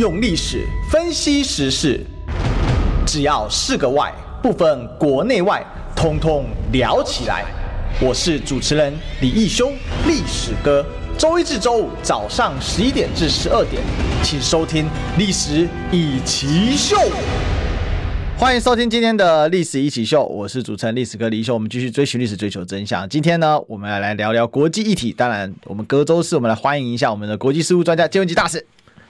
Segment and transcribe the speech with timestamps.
[0.00, 2.00] 用历史分析时事，
[3.06, 4.10] 只要是个“外”，
[4.42, 5.62] 不分国内外，
[5.94, 7.44] 通通聊起来。
[8.00, 9.70] 我是主持人李义修，
[10.06, 10.82] 历史哥。
[11.18, 13.82] 周一至周五早上十一点至十二点，
[14.22, 14.86] 请收听
[15.18, 16.96] 《历史易起秀》。
[18.38, 21.52] 欢迎收听今天的《历史一起秀》，我是主持人历史哥李义修。
[21.52, 23.06] 我们继续追寻历史，追求真相。
[23.06, 25.12] 今天呢，我们要来聊聊国际议题。
[25.12, 28.64] 当然，我们隔周四，我们来欢迎一下我们的国际事务专家金文吉大使。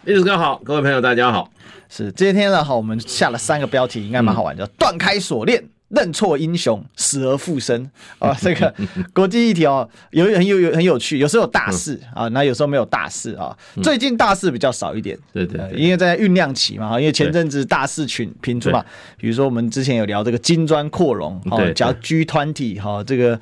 [0.04, 1.50] 历史哥好，各位朋友大家好。
[1.90, 8.34] 是今天呢，好，我们下了三个标题，应该蛮好玩，叫“断开锁链，认错英雄，死而复生”啊。
[8.40, 8.74] 这个
[9.12, 13.54] 国际议题哦，有很有有很有趣，有时候有大事啊，那有时候没有大事啊。
[13.82, 18.82] 最近大事比较少一点，对对，因为在酝酿期嘛，因为前阵子大事群频出嘛，
[19.18, 23.38] 比如说我们之前有聊这个金砖扩容，哦，叫 G 团体哈，这个。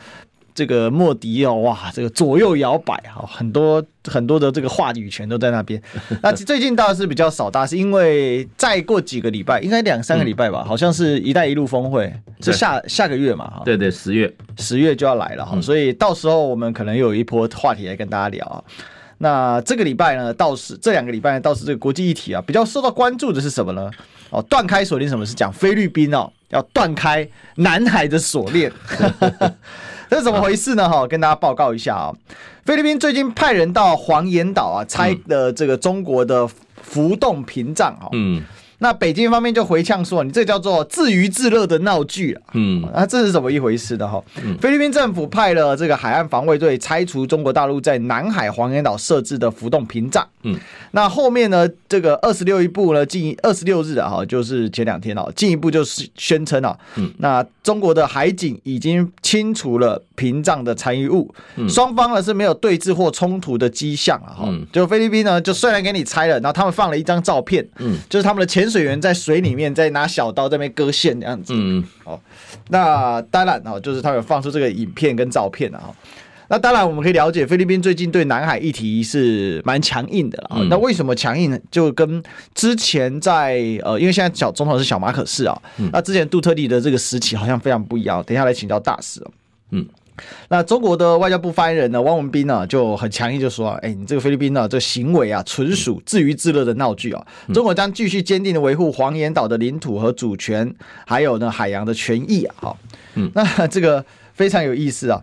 [0.59, 5.81] 这个莫迪哦，哇，这个左右摇摆哈，很多很多的这个话语权都在那边。
[6.21, 18.59] 那最近倒是比较少大是，因为再过几个礼拜，应该两三个礼拜吧，好像是一带一路峰会是下下个月嘛，哈，对对，十月十月就要来了哈，所以到时候我们可能有一波话题来跟大家聊啊。
[19.19, 23.89] 那这个礼拜呢，倒是这两个礼拜倒是这个国际议题啊，比较受到关注的是什么呢？
[24.31, 28.73] 哦，断开锁链，什么是讲菲律宾哦，要断开南海的锁链。
[30.11, 30.89] 这是怎么回事呢？
[30.89, 32.13] 哈，跟大家报告一下啊，
[32.65, 36.49] 菲律宾最近派人到黄岩岛啊，拆了这个中国的
[36.83, 38.09] 浮动屏障啊。
[38.13, 38.43] 嗯。
[38.81, 44.23] 那北京方面就回呛说：“你这叫做自娱自乐的闹剧啊！”嗯，那这是怎么一回事的哈？
[44.61, 50.25] 菲律宾政府派了这个海岸防卫队拆除中国大陆在南海黄岩岛设置的浮动屏障。
[50.45, 50.57] 嗯，
[50.93, 61.31] 那后面呢，这个二十六一步呢，进二十六日啊，哈，就是前两天啊，进一步就是宣称啊，嗯，那中国的海警已经清除了屏障的残余物，
[61.69, 68.67] 双方呢是没有对峙或冲突的迹象啊，哈，就菲律宾呢，就虽然给你拆了，然后他们放了一张照片，嗯，就是他们的潜。
[68.71, 72.19] 水员在水里面在拿小刀在那边割线这样子，嗯，哦，
[72.69, 75.91] 那当然哦，就是他们放出这个影片跟照片啊。
[76.49, 80.65] 那当然我们可以了解，菲律宾最近对南海议题是蛮强硬的了。
[80.71, 81.59] 那为什么强硬呢？
[81.71, 82.23] 就跟
[82.55, 85.61] 之前在呃，因为现在小总统是小马可仕啊，
[85.93, 88.23] 那之前杜特地的这个时期好像非常不一样。
[88.25, 89.31] 等一下来请教大使哦，
[89.71, 89.87] 嗯。
[90.49, 97.25] 那中国的外交部发言人呢，汪文斌呢就很强硬，就说：“哎，你这个菲律宾呢，这个行为啊，纯属自娱自乐的闹剧啊！
[97.55, 100.75] 中国将继续坚定的维护黄岩岛的领土和主权，
[101.07, 102.55] 还有呢海洋的权益啊！
[102.57, 102.79] 好，
[103.15, 104.05] 嗯，那这个
[104.35, 105.23] 非常有意思啊，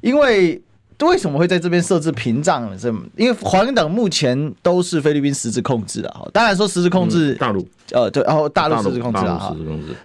[0.00, 0.60] 因为
[1.00, 2.76] 为什么会在这边设置屏障呢？
[2.80, 9.54] 这因为黄岩岛目前都是菲律宾实质控制的哈，当然说实质控制大陆，呃，对，然后大陆实质控制啊，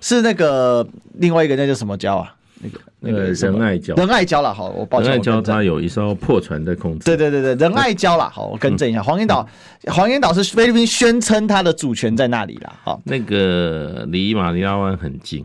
[0.02, 5.12] 是那个另外一个那叫什么礁啊？”那个那个仁爱礁，仁爱礁了，好，我抱歉。
[5.12, 7.04] 仁爱礁它有一艘破船在控制。
[7.04, 9.46] 对对对对，仁爱礁了，好，我更正一下，黄岩岛，
[9.88, 15.44] 黄岩岛是菲律宾宣称它的主权在那里了，好，那个离马尼拉湾很近，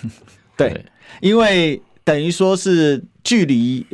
[0.56, 0.82] 对，
[1.20, 3.84] 因为等于说是距离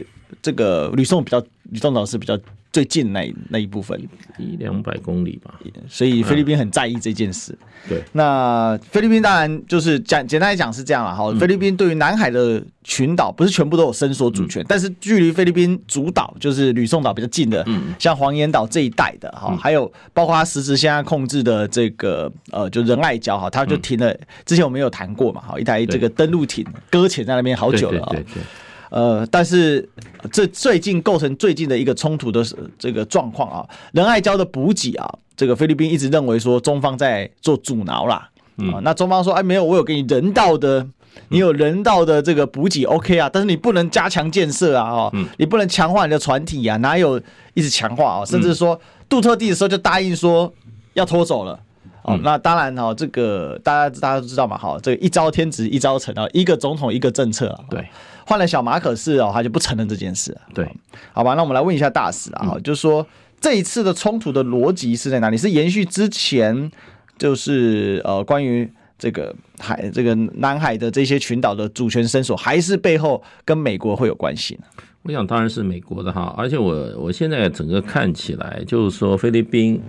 [0.43, 2.39] 这个吕宋比较，吕宋岛是比较。
[2.73, 4.01] 最近那那一部分
[4.39, 5.53] 一两百公里吧，
[5.89, 7.53] 所以菲律宾很在意这件事。
[7.89, 11.35] 对，那菲律宾当然就是讲简单来讲是这样了哈。
[11.35, 17.67] 菲律宾对于南海的群岛不是全部都有伸缩主权，但是距离菲律宾主岛就是吕宋岛比较近的，
[17.99, 24.17] 像黄岩岛这一带的哈，还有包括他实质现在控制的这个呃，就仁爱礁哈，他就停了。
[24.47, 28.17] 之前我们有谈过嘛，哈，一台这个登陆艇搁浅在那边好久了啊。
[28.91, 29.89] 呃，但是
[30.33, 32.45] 这最近构成最近的一个冲突的
[32.79, 38.29] 这个状况啊，仁爱礁的补给啊，这个菲律宾一直认为说中方在做阻挠啦，
[38.73, 40.85] 啊，那中方说哎没有，我有给你人道的，
[41.29, 47.21] 你有人道的这个补给 OK 啊，但是你不能加强建设啊，哦，你不能强化你的船体啊，哪有
[47.55, 48.79] 一直强化啊，甚至说
[49.09, 50.53] 杜特地的时候就答应说
[50.95, 51.57] 要拖走了，
[52.03, 57.87] 哦，那当然哈，这个大家大家都知道嘛，哈，这个一朝天子一朝臣啊，一个总统一个政策啊，对。
[58.31, 60.33] 换了小马可仕哦，他就不承认这件事。
[60.55, 60.65] 对，
[61.13, 63.05] 好吧，那我们来问一下大使啊，就是说
[63.41, 65.37] 这一次的冲突的逻辑是在哪里？
[65.37, 66.71] 是延续之前
[67.19, 74.83] 就是呃关于这个海这个南海的这些群岛的主权伸缩，还是背后跟美国会有关系呢？
[75.03, 79.83] 我想当然是美国的哈，而且我我现在整个看起来就是说菲律宾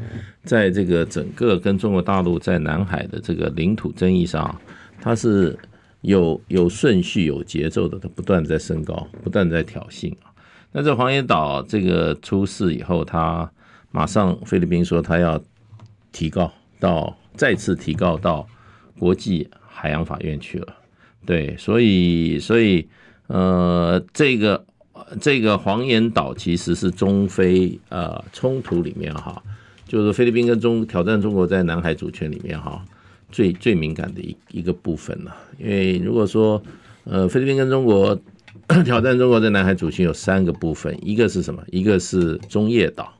[0.44, 4.59] 在这个整个跟中国大陆在南海的这个领土争议上，
[4.99, 5.55] 它是。
[6.01, 10.33] 有有顺序、有节奏的，它不断在升高，不断在挑衅啊。
[10.71, 13.51] 那这黄岩岛这个出事以后，他
[13.92, 15.42] 马上菲律宾说他要
[16.12, 18.48] 提高到再次提高到
[18.98, 20.75] 国际海洋法院去了。
[21.25, 22.88] 对，所以所以
[23.27, 24.65] 呃，这个
[25.19, 29.44] 这个黄岩岛其实是中菲呃冲突里面哈，
[29.86, 32.83] 就是菲律宾跟中挑战中国在南海主权里面哈
[33.31, 35.36] 最最敏感的一一个部分了。
[35.57, 36.62] 因为如果说
[37.06, 38.19] 呃菲律宾跟中国
[38.86, 41.63] 挑战中国在南海主权有三个部分，一个是什么？
[41.72, 43.12] 一个是中业岛，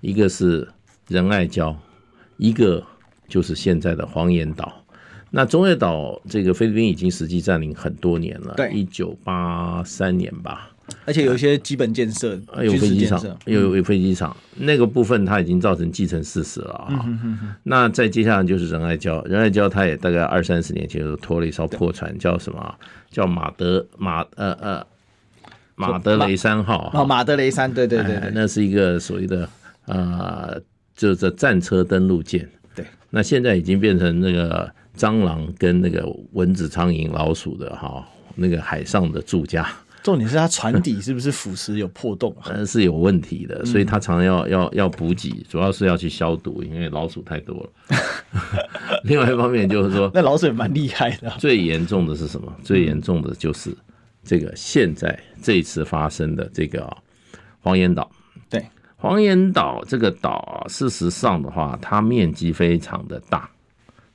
[0.00, 0.68] 一个是
[1.08, 1.74] 仁爱礁，
[2.36, 2.84] 一个
[3.28, 4.84] 就是现在的黄岩岛。
[5.30, 10.71] 那中业岛这个菲律宾已经实际占领很多年了，对，一九八三年吧。
[11.04, 16.88] 而且有一些基本建设，有飞机场，有有飞机场，那个部分它已经造成既成事实了啊。
[16.90, 22.74] 嗯、哼哼，那再接下来就是仁爱礁，仁爱礁它也大概二三十年前就拖了一艘破船，叫什么？
[23.10, 24.86] 叫马德马呃呃
[25.74, 26.90] 马德雷三号。
[26.94, 29.48] 哦，马德雷三，对对对，对，哎，那是一个所谓的
[29.86, 30.60] 呃，
[30.96, 32.48] 就是战车登陆舰。
[32.74, 39.68] 对，那现在已经变成那个蟑螂跟那个蚊子、苍蝇、老鼠的哈，那个海上的住家。
[40.02, 42.34] 重点是它船底是不是腐蚀有破洞？
[42.46, 47.98] 嗯， 是有问题的，所以它常常要要要补给，主要是要去消毒，因为老鼠太多了。
[49.04, 51.30] 另外一方面就是说， 那老鼠也蛮厉害的。
[51.38, 52.52] 最严重的是什么？
[52.64, 53.76] 最严重的就是
[54.24, 56.94] 这个现在这一次发生的这个
[57.60, 58.10] 黄岩岛。
[58.50, 58.64] 对，
[58.96, 63.48] 黄岩岛这个岛啊，事实上的话，它面积非常的大，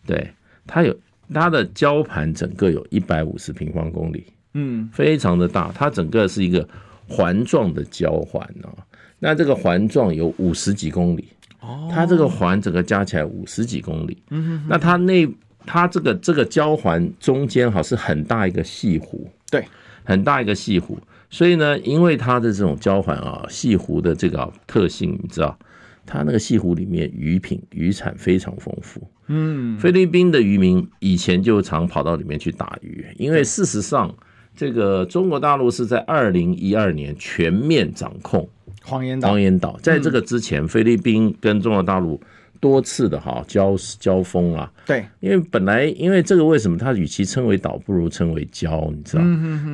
[0.06, 0.34] 对，
[0.66, 0.94] 它有
[1.34, 4.26] 它的礁盘整个有一百五十平方公里。
[4.60, 6.68] 嗯，非常的大，它整个是一个
[7.08, 8.74] 环状的礁环啊。
[9.20, 11.28] 那这个环状有五十几公里，
[11.60, 14.18] 哦，它这个环整个加起来五十几公里。
[14.32, 15.28] 嗯，那它那
[15.64, 19.64] 它这个这个礁环中间哈是很大一个西湖，对，
[20.04, 20.98] 很大一个西湖。
[21.30, 25.56] 所以呢，因为它的这种礁环啊，西湖的这个特性，你知道，
[26.04, 29.08] 它那个西湖里面鱼品渔产非常丰富。
[29.28, 34.16] 嗯，菲律宾的渔民以前就常跑到里面去打鱼，因为事实上。
[34.58, 38.50] 这个中国大陆是在二零一二年全面掌控
[38.84, 39.30] 黄岩岛。
[39.30, 42.20] 黄岩岛在这个之前，菲律宾跟中国大陆
[42.60, 44.72] 多次的哈交交锋啊。
[44.88, 48.92] 对，因为本来因为这个为什么它与其称为岛，不如称为礁？
[48.92, 49.24] 你知道，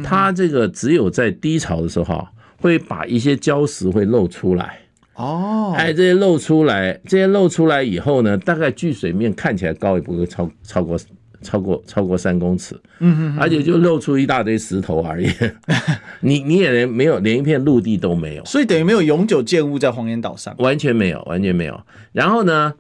[0.04, 4.80] 它这个只有在低潮的时候哈，会把一些礁石会露出来。
[5.16, 11.00] 哦，哎，这些露出来，这些露出来以后呢，大概距水面看起来高也不会超超过。
[11.44, 15.28] 超过超过三公尺，嗯嗯，而且就露出一大堆石头而已，
[16.22, 21.80] 你你也连没有连一片陆地都没有，所以等于没有永久建物在黄岩岛上，完全没有，完全没有。
[22.12, 22.74] 然后呢，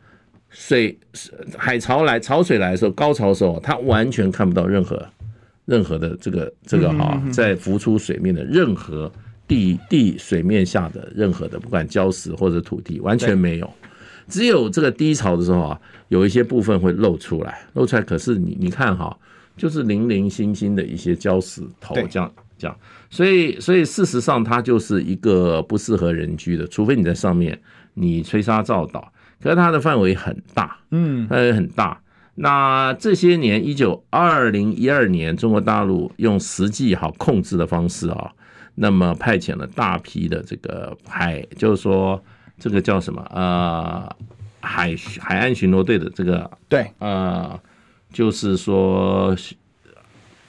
[0.50, 0.98] 水
[1.57, 5.06] 海潮来潮水来的时候，高潮的时候，它完全看不到任何
[5.66, 9.12] 任何的这个这个哈，在浮出水面的任何
[9.48, 13.69] 地地水面下的任何的不管礁石或者土地，完全没有。
[14.28, 18.02] 只有这个低潮的时候啊，有一些部分会露出来，露出来。
[18.02, 19.16] 可是你你看哈，
[19.58, 22.78] 就是零零星星的一些礁石头，这样这样。
[23.10, 27.60] 所以所以事实上，它就是一个不适合人居的，除非你在上面
[27.94, 29.12] 你吹沙造岛。
[29.42, 32.02] 可是它的范围很大，嗯，范围很大。
[32.36, 38.31] 那这些年，一九二零一二年，中国大陆用实际好控制的方式啊，
[38.76, 42.24] 那么派遣了大批的这个海，就是说。
[42.60, 43.26] 这个叫什么？
[43.30, 44.16] 呃，
[44.62, 47.60] 海海岸巡逻队的这个对，呃，
[48.12, 49.36] 就是说，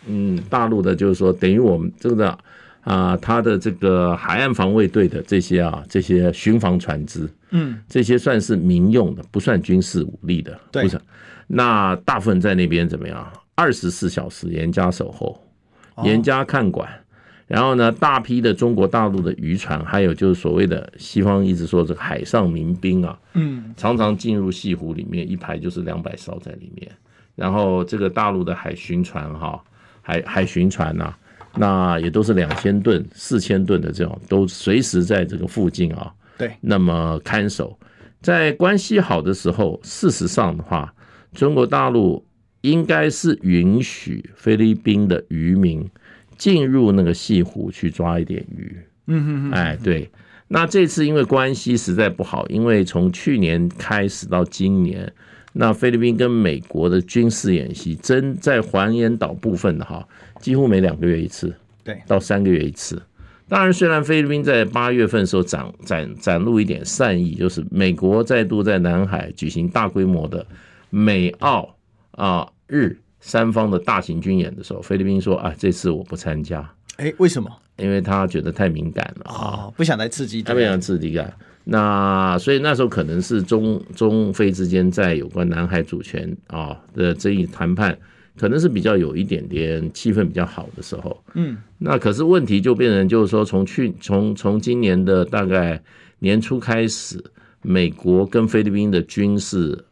[0.07, 2.39] 嗯，大陆的，就是说，等于我们这个
[2.83, 11.01] 啊，他的这个海岸防卫队的这些啊，这些巡防船只，嗯，这些算是民用的，不算军事武力的，对，不是。
[11.47, 13.33] 那大部分在那边怎么样？
[13.55, 15.41] 二十四小时严加守候，
[16.03, 16.89] 严加看管。
[17.47, 26.91] 哦然后呢，大批的中国大陆的渔船，还有就是所谓的西方一直说这个海上民兵啊，嗯，常常进入西湖里面，一排就是两百艘在里面。
[27.35, 29.63] 然后这个大陆的海巡船哈，
[30.01, 31.19] 海海巡船呐、啊，
[31.57, 37.79] 那也都是两千吨、四千吨的这种，都随时在这个附近啊，对，那么看守。
[38.23, 40.95] 在关系好的时候，事实上的话，
[41.35, 42.25] 中国大陆
[42.63, 45.87] 应该是允许菲律宾的渔民。
[46.37, 48.77] 进入那个西湖去抓一点鱼，
[49.07, 50.11] 嗯哼哼，哎，对，
[50.49, 55.13] 那这次因为关系实在不好，因为从去年开始到今年，
[55.53, 60.07] 那菲律宾跟美国的军事演习，真在黄岩岛部分的哈，
[60.41, 63.01] 几乎每两个月一次，对，到三个月一次。
[63.47, 70.47] 当然，虽然菲律宾在八月份的时候展展展露一点善意，就是美国再度在南海举行大规模的
[70.91, 71.77] 美澳
[72.13, 72.97] 啊日。
[73.27, 76.71] 三方的大型军演的时候，菲律宾说啊，这次我不参加。
[76.97, 77.51] 哎，为什么？
[77.79, 80.43] 因为他觉得太敏感了啊，不想来刺激。
[80.43, 81.35] 他不想刺激感。
[81.65, 87.99] 那所以那时候可能是中中菲之间在有关南海主权啊的争议谈判，
[88.39, 91.19] 可能是比较有一点点气氛比较好的时候。
[91.33, 95.83] 嗯，那可是问题就变成就是说，从去从从今年的大概
[96.19, 97.25] 年初开始，
[97.63, 99.83] 美国跟菲律宾的军事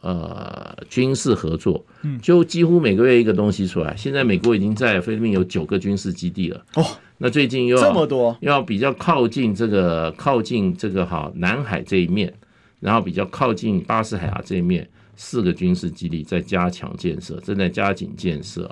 [0.00, 3.94] 呃军事合作，嗯就几乎每个月一个东西出来。
[3.96, 6.64] 现在美国已经在菲律宾有九个军事基地了。
[6.74, 6.84] 哦，
[7.18, 12.32] 那最近又要这么多，要比较靠近这个靠近这个哈南海这一面，
[12.80, 18.70] 然后比较靠近巴士海峡这一面，四个军事基地在加强建设，正在加紧建设。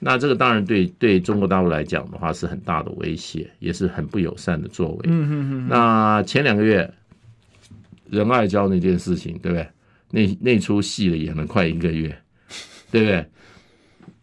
[0.00, 4.98] 那这个当然对对中国大陆来讲的话是很大的威胁，也是很不友善的作为。
[5.04, 5.68] 嗯嗯嗯。
[5.68, 6.88] 那前两个月
[8.08, 9.66] 仁爱礁那件事情，对不对？
[10.10, 12.08] 那那出戏了演了快一个月，
[12.90, 13.26] 对不对？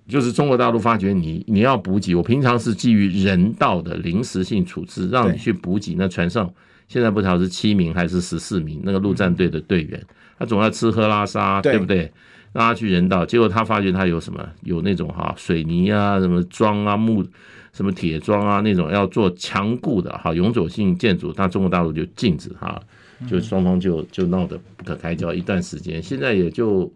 [0.08, 5.96] 就是中国大陆发觉你你要补给，我平常是基于人道的临时性处置，让你去补给。
[5.98, 6.54] 那船上
[6.88, 10.00] 现在不晓得是七名还是十四名那个陆战队的队员，
[10.38, 12.12] 他总要吃喝拉撒，对不对？
[12.54, 17.25] 让他去人道，结果他发觉他有什么有那种哈水泥啊、什么桩啊、木
[17.74, 22.82] 什么铁桩啊那种要做强固的哈永久性建筑，那中国大陆就禁止哈，
[23.28, 26.92] 就双方就就闹得不可开交一段时间，现在也就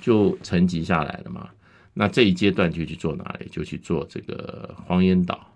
[0.00, 1.48] 就沉寂下来了嘛。
[1.94, 3.48] 那这一阶段就去做哪里？
[3.50, 5.52] 就去做这个黄岩岛。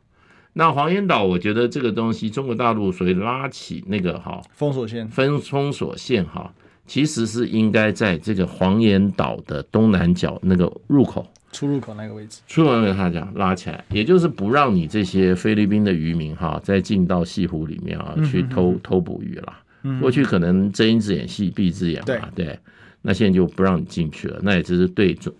[0.52, 6.52] 那黄岩岛，我觉得这个东西中国大陆所谓拉起那个哈封锁线，封封锁线哈。
[6.86, 19.56] 其实是应该在这个黄岩岛的东南角那个入口、出入口那个位置，出入口他讲拉起来，也就是不让你这些菲律宾的渔民哈再进到西湖里面啊去偷偷捕鱼了。
[20.00, 22.58] 过去可能睁一只眼闭一只眼嘛，对，
[23.02, 24.38] 那现在就不让你进去了。
[24.42, 25.32] 那也只是对中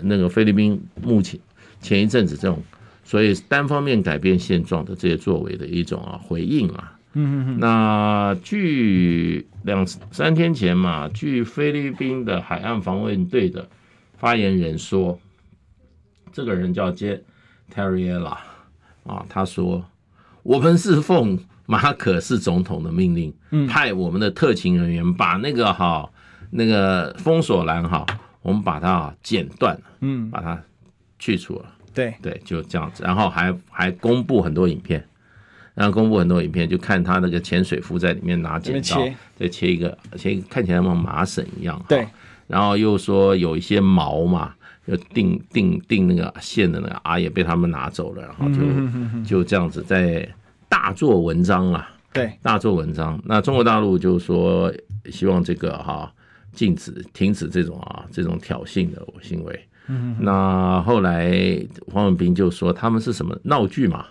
[0.00, 1.38] 那个菲律宾目前
[1.80, 2.62] 前一阵子这种
[3.04, 6.98] 所以单方面改变现状的这些作为的一种啊回应啊。
[7.16, 13.68] 嗯嗯，那据两三天前嘛，据菲律宾的海岸防卫队的
[14.18, 15.16] 发言人说，
[16.32, 17.22] 这个人叫杰
[17.70, 18.36] 泰瑞拉
[19.04, 19.84] 啊，他说
[20.42, 23.32] 我们是奉马可是总统的命令，
[23.68, 26.08] 派我们的特勤人员把那个哈
[26.50, 28.04] 那个封锁栏哈，
[28.42, 30.60] 我们把它剪断，嗯，把它
[31.18, 35.04] 去除了，对对，就这样子，然后还还公布很多影片。
[35.74, 39.04] 然后公布很多影片，就看他那个潜水夫在里面拿剪刀，
[39.34, 41.84] 再切一个，切看起来像麻绳一样。
[41.88, 42.06] 对。
[42.46, 44.54] 然后又说有一些毛嘛，
[44.86, 50.28] 就定定定那个线的那个啊，也被他们拿走了，然后就就这样子在
[50.74, 51.88] 大做文章了。
[52.12, 53.20] 对，大做文章。
[53.24, 54.72] 那中国大陆就说
[55.08, 56.12] 希望这个哈
[56.52, 59.68] 禁止停止这种啊这种挑衅的行为。
[59.86, 60.16] 嗯。
[60.18, 61.32] 那后来
[61.92, 64.04] 黄永斌就说他们是什么闹剧嘛？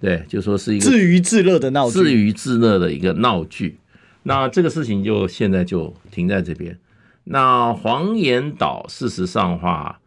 [0.00, 3.78] 对，就说是一个自娱自乐的闹剧，自娱自乐的一个闹剧。
[4.24, 6.76] 那这个事情就现在就停在这边。
[7.22, 10.00] 那黄岩岛，事实上话，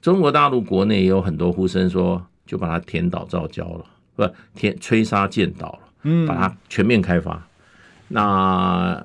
[0.00, 3.84] 中国大陆国内也有很多呼声说，就把它填岛造礁了，
[4.16, 7.46] 不，天吹沙建岛了，嗯，把它全面开发。
[8.08, 9.04] 那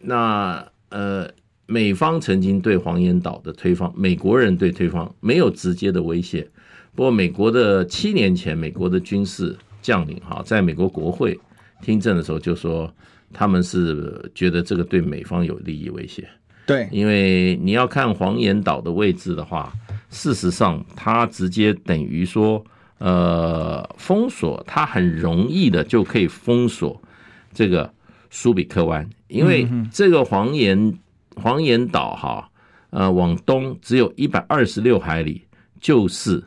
[0.00, 1.28] 那呃，
[1.66, 6.46] 美方曾经对黄岩岛的推方，美国人对推方没有直接的威胁。
[6.94, 11.38] 不过，美国的七年前，美国的军事将领哈，在美国国会
[11.82, 12.92] 听证的时候就说，
[13.32, 16.28] 他们是觉得这个对美方有利益威胁。
[16.66, 19.72] 对，因为你要看黄岩岛的位置的话，
[20.08, 22.64] 事实上它直接等于说，
[22.98, 27.00] 呃，封锁它很容易的就可以封锁
[27.52, 27.92] 这个
[28.30, 30.98] 苏比克湾，因为这个黄岩
[31.36, 32.50] 黄岩岛哈，
[32.90, 35.42] 呃，往东只有一百二十六海里，
[35.80, 36.44] 就是。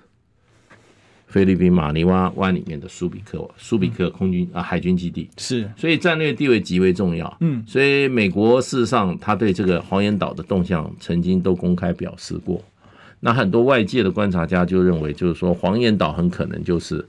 [1.30, 7.38] 菲律宾马尼拉湾里面的苏比克苏比克空军啊海军基地是，所以战略地位极为重要。
[7.42, 12.64] 嗯，所以美国事实上他对这个黄岩岛的动向曾经都公开表示过。
[13.20, 17.06] 那很多外界的观察家就认为，就是说黄岩岛很可能就是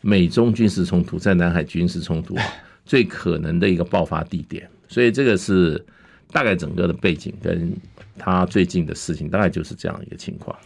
[0.00, 2.36] 美中军事冲突在南海军事冲突
[2.84, 4.68] 最可能的一个爆发地点。
[4.88, 5.84] 所以这个是
[6.30, 7.72] 大概整个的背景跟
[8.18, 10.56] 他最近的事情大概就是这样一个情况。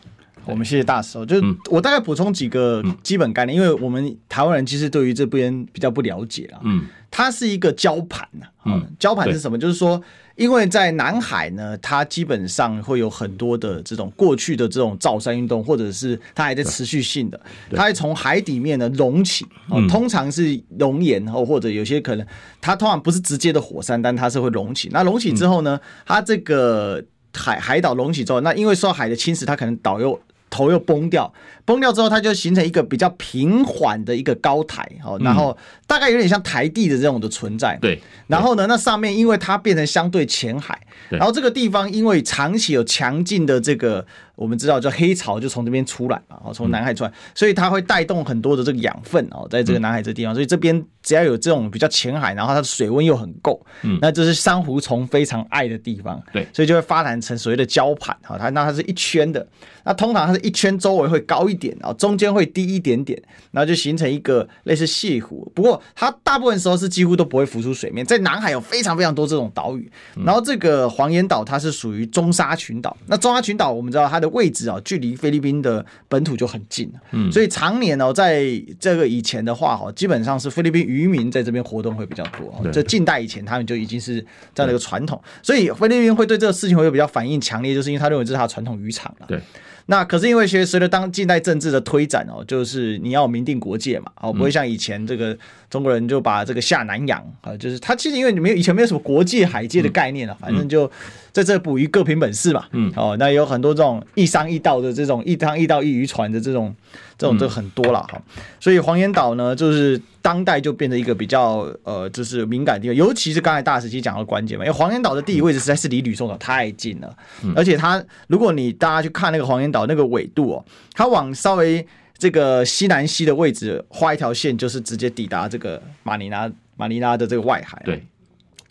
[0.45, 1.37] 我们谢谢大使哦，就
[1.71, 6.59] 我大概补充几个基本概念，因为我们台湾人其实对于这边比较不了解啊。
[6.65, 8.47] 嗯，它是一个礁盘呐。
[8.65, 9.57] 嗯，礁盘是什么？
[9.57, 10.03] 就是说，
[10.37, 17.41] 因为在南海呢，它基本上会有很多的这种过去的这种造山运动，或者是它还在持续性的，
[17.73, 19.45] 它会从海底面呢隆起。
[19.69, 22.27] 哦，通常是熔岩哦，或者有些可能
[22.61, 24.89] 它通常不是直接的火山，但它是会隆起。
[24.93, 27.03] 那隆起之后呢，它这个
[27.35, 30.19] 海海岛隆起之后，那因为受到海的侵蚀，它可能岛又
[30.51, 31.33] 头又崩掉，
[31.65, 37.79] 崩掉之后，它就形成一个比较平缓的一个高台，哦，然后大概有点像台地的这种的存在。
[37.81, 44.05] 对，然后呢，那上面因为它变成相对浅海，然后这个地方因为长期有强劲的这个
[44.35, 59.47] 我们知道，就黑潮就从这边出来嘛，哦，从南海出来，所以它会带动很多的这个养分哦，在这个南海这地方，所以这边只要有这种比较浅海，然后它的水温又很够，嗯，那这是珊瑚虫非常爱的地方，对，所以就会发展成所谓的礁盘，哈，它那它是一圈的，
[59.85, 69.91] 那通常它是一圈周围会高一点，然后中间会低一点点，然后就形成一个类似泻湖，不过它大部分时候是几乎都不会浮出水面，在南海有非常非常多这种岛屿，
[70.25, 78.45] 然后这个黄岩岛它是属于中沙群岛，那中沙群岛我们知道它的位置啊，距离菲律宾的本土就很近，嗯，所以常年哦，在
[78.79, 82.53] 这个以前的话哈，基本上是菲律宾渔民在这边活动会比较多。
[82.73, 89.27] 这近代以前，他们就已经是这样的一个传统，所以菲律宾会对这个事情会有比较反应强烈，就是因为他认为这是他传统渔场了。
[89.27, 89.41] 对。
[89.87, 95.37] 那可是因为随随着当近代政治的推展哦，就是你要明定国界嘛，哦，不会像以前这个
[95.73, 100.89] 中国人就把这个下南洋啊，就是他其实因为你没有以前没有什么国界海界的概念了，反正就
[101.33, 106.73] 在这捕鱼各凭本事嘛，嗯，哦，那有很多这种一商一道的这种一商一道一渔船的这种。
[107.19, 108.21] 这种就很多了哈，
[108.59, 117.17] 所以黄岩岛呢，就是当代就变成一个比较呃，就是敏感的地方，尤其是刚才大使其实讲的关键嘛，因为黄岩岛的地理位置实在是离吕宋岛太近了，
[117.55, 120.65] 而且它如果你大家去看那个黄岩岛那个纬度哦，
[120.95, 121.87] 它往稍微
[122.23, 127.83] 这个西南西的位置画一条线，就是直接抵达这个马尼拉马尼拉的这个外海。
[127.85, 128.01] 对，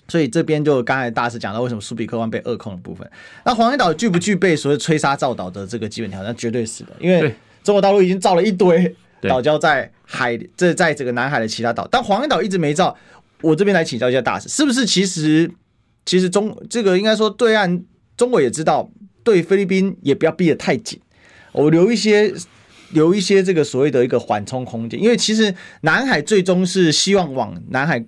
[0.08, 3.06] 所以这边就刚才大师讲到为什么苏比克湾被扼控的部分，
[3.44, 6.28] 那黄岩岛具不具备所谓吹沙造岛的这个基本条件？
[6.28, 7.36] 那绝对是的，因为。
[7.64, 12.98] 中国大陆已经造了一堆岛礁在海，这在这个南海的其他岛，但黄岩岛一直没造。
[13.42, 15.48] 我这边来请教一下大师，是不是其实
[16.04, 17.84] 其实中这个应该说对岸
[18.18, 18.90] 中国也知道，
[19.24, 21.00] 对菲律宾也不要逼得太紧，
[21.52, 22.34] 我留一些
[22.94, 28.04] 留一些这个所谓的一个缓冲空间，因为其实南海最终是希望往南海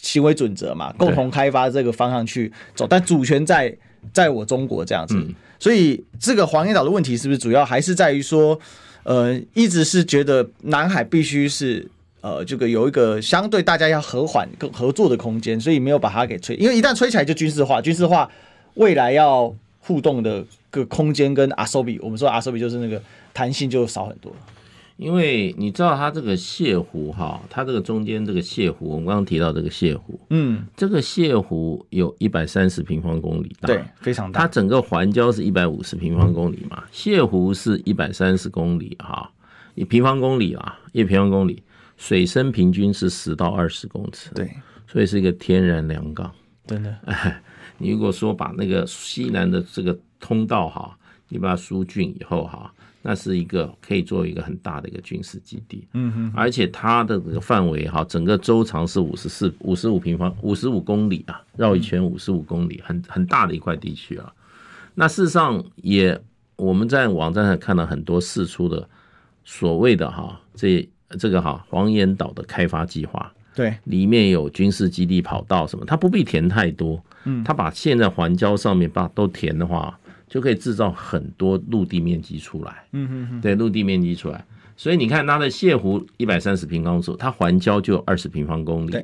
[0.00, 3.76] 行为准则嘛，共同开发这个方向去走，但主权在
[4.12, 5.14] 在我中国这样子，
[5.58, 8.58] 所以这个黄岩岛的问题是不是主要还是在于说？
[9.04, 11.88] 呃，一直是觉得南海必须是
[12.20, 16.54] 呃，这个有一个相对大家要和缓、更合作的空间，所以没有把它给吹。
[16.56, 18.30] 因为一旦吹起来就军事化，军事化
[18.74, 24.34] 未来要互动的个空间跟阿苏比，我们说阿苏比就是那个弹性就少很多。
[24.96, 34.40] 因为你知道它这个泻湖哈，它这个中间这个泻湖，我们刚刚提到这个泻湖，嗯，这个泻湖有一百三十平方公里大，对，非常大。
[34.40, 39.30] 它整个环礁是一百五十平方公里嘛，泻湖是一百三十公里哈，
[39.76, 41.62] 一平方公里啊，一平方公里，
[41.96, 44.50] 水深平均是十到二十公尺，对，
[44.88, 46.32] 所以是一个天然良港，
[46.66, 46.92] 真的。
[47.04, 47.40] 哎，
[47.78, 50.96] 你如果说把那个西南的这个通道哈，
[51.28, 52.72] 你把它疏浚以后哈。
[53.00, 64.30] 那是一个可以做一个很大的一个军事基地，嗯哼，而且它的这个范围哈，整个周长是五十四五十五平方五十五公里啊，绕一圈五十五公里，很很大的一块地区啊。
[64.94, 66.20] 那事实上也
[66.56, 68.86] 我们在网站上看到很多释出的
[69.44, 79.98] 所谓的哈这这个哈黄岩岛的开发计划，对，里面有军事基地跑道什么，它不必填太多，嗯，它把现在环礁上面把都填的话。
[80.28, 84.44] 就可以制造很多陆地面积出来，嗯哼哼，对，陆地面积出来，
[84.76, 88.94] 所以你看它的泻湖一百三十平方公里，它环礁就二十平方公里，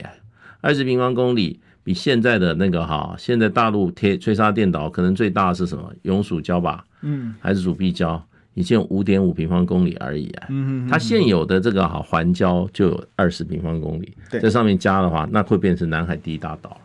[0.60, 5.90] 二十平方公里比现在的那个哈，现在大陆贴吹沙电岛可能最大的是什么？
[6.02, 8.20] 永暑礁吧，嗯，还是主碧礁，
[8.52, 16.78] 已经有五点五平方公里而已啊，嗯哼，它现有的这个哈环礁就有二十平方公里，在上面加的话，那会变成南海第一大岛，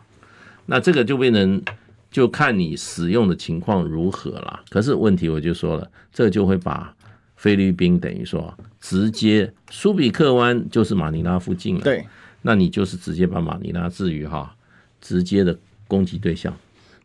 [0.64, 1.62] 那这个就变成。
[2.10, 4.60] 就看你使用的情况如何了。
[4.68, 6.92] 可是问题我就说了，这就会把
[7.36, 11.82] 菲律宾等于说直接苏比克湾就是马尼拉附近了。
[11.82, 12.04] 对，
[12.42, 14.54] 那你就是直接把马尼拉置于哈
[15.00, 16.52] 直接的攻击对象。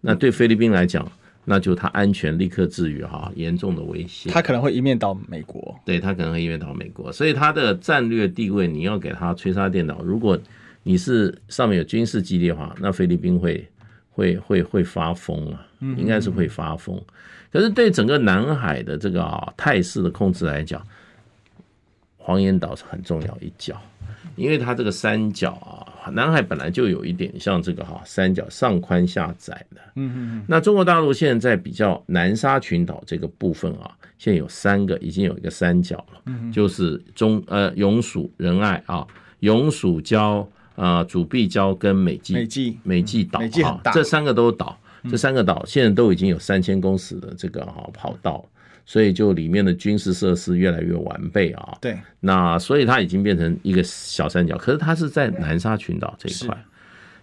[0.02, 1.10] 那对菲律宾来讲，
[1.46, 4.30] 那就他安全立刻置于哈严重的威胁。
[4.32, 10.02] 他可能会一面倒美国，对他可能会一面倒美国，所以他的战略地位你要给他吹沙电脑。
[10.02, 10.38] 如果
[10.84, 13.68] 你是上面有军事基地的话，那菲律宾会。
[14.16, 17.00] 会会会发疯啊，应该是会发疯。
[17.52, 20.82] 可是对整个南海的这个啊态势的控制来讲，
[22.18, 23.76] 黄岩岛是很重要一角，
[24.38, 29.82] 因为它这个三角啊，南海本来就有一点像这个哈三角上宽下窄的。
[29.96, 30.46] 嗯嗯。
[30.48, 36.22] 那中国大陆现在在比较南沙群岛这个部分啊，现在有三个，已经有一个三角了，
[36.54, 39.06] 就是中呃永暑仁爱啊，
[39.42, 40.46] 永暑礁。
[40.76, 44.78] 啊，主碧礁跟美济美济美济岛啊，这三个都岛，
[45.10, 48.46] 这三个岛现在都已经有三千公尺的这个哈跑道，
[48.86, 51.78] 所以就里面的军事设施越来越完备啊。
[51.80, 56.66] 对，那所以它已经变成一个小三角，可是它是在南沙群岛这一块。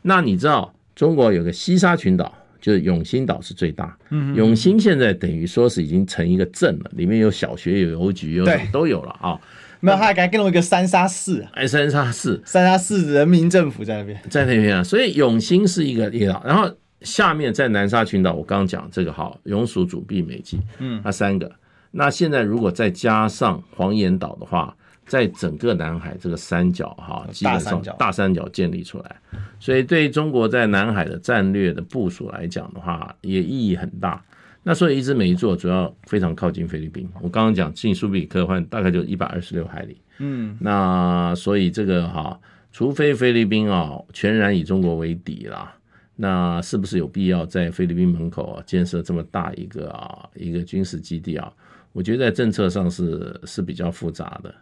[0.01, 3.97] 那你知道中国有个西沙群岛就是永兴岛是最大。
[4.11, 9.39] 嗯，永兴现在等于说是已经成一个镇了，里面有小学、有邮局、有什么都有了啊。
[9.85, 14.85] 没有，他还跟了一个三沙市，哎，三沙市，三沙市人民政府在那边，在那边啊。
[14.85, 21.51] 所以永兴是一个列岛，然后下面在南沙群岛，我刚刚讲这个哈，永暑主碧美济，嗯，那三个。
[21.91, 29.17] 那现在如果再加上黄岩岛的话，在整个南海这个三角哈，基本上大三角建立出来，
[29.59, 34.23] 所以对中国在南海的战略的部署来讲的话，也意义很大。
[34.65, 37.09] 那所以一直每一座主要非常靠近菲律宾。
[37.21, 42.39] 我刚刚讲进苏比克湾大概就一百二十六海里，嗯，那所以这个哈，
[42.71, 45.75] 除非菲律宾啊全然以中国为敌啦，
[46.15, 51.53] 那是不是有必要在菲律宾门口啊建设这么大一个啊一个军事基地啊？
[51.93, 54.55] 我觉得在政策上是是比较复杂的，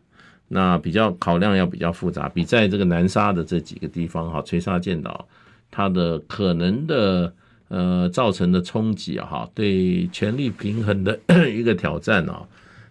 [0.48, 5.28] 那比较考量要比较复杂，比在这个南沙的这几个地方哈，垂沙建岛，
[5.70, 7.30] 它的可能的。
[7.70, 11.16] 呃，造成的冲击啊，哈，对权力平衡的
[11.48, 12.42] 一个挑战啊，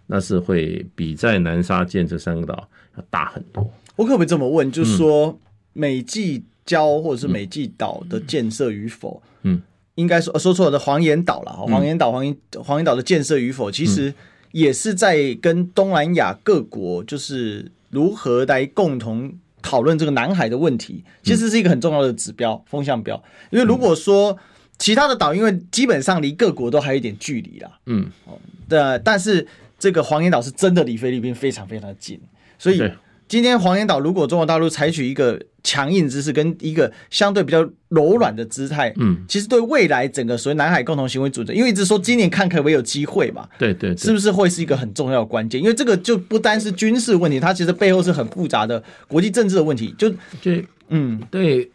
[0.07, 2.65] 那是会比在南沙建这三个岛
[2.95, 3.69] 要大很多。
[3.97, 4.71] 我可不可以这么问？
[4.71, 5.37] 就是说，
[5.73, 9.61] 美济礁或者是美济岛的建设与否，嗯，
[9.95, 14.13] 应该说说错了的黄岩岛了哈，黄岩岛黄岩黄岩岛的建设与否，其实
[14.53, 24.37] 也是在跟东南亚各国就是如何来共同讨论这个南海的问题，其实是一个很重要的指标风向标，因为如果说。
[24.79, 29.45] 其他的岛因为基本上离各国都还有一点距离啦，嗯，哦，对，但是
[29.77, 32.19] 这个黄岩岛是真的离菲律宾非常非常近，
[32.57, 32.81] 所以
[33.27, 45.61] 今天黄岩岛如果中国大陆采取一个强硬姿势跟一个相对比较柔软的姿态，嗯，其实对未来整个所谓南海共同行为组织，因为一直说今年看可不可以有机会嘛，对对，是不是会是一个很重要的关键？
[45.61, 50.09] 因为这个就不单是军事问题，它其实背后是很复杂的国际政治的问题，就
[50.41, 50.51] 就
[50.87, 51.21] 嗯。
[51.29, 51.69] 对。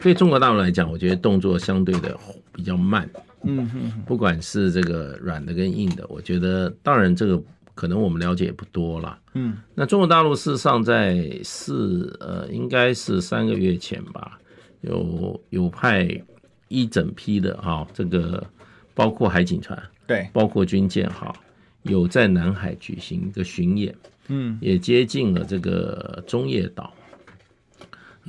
[0.00, 2.18] 对中国大陆来讲，我觉得动作相对的
[2.52, 3.08] 比较慢。
[3.42, 7.42] 嗯哼，不管是这个软的跟硬的，我觉得当然这个
[7.74, 9.18] 可能我们了解也不多了。
[9.34, 14.38] 嗯，那中国大陆事实上在四呃，应该是三个月前吧，
[14.82, 16.08] 有有派
[16.68, 18.46] 一整批的哈，这个
[18.94, 21.32] 包括海警船，对，包括军舰哈，
[21.84, 23.94] 有在南海举行一个巡演。
[24.28, 26.92] 嗯，也接近了这个中业岛。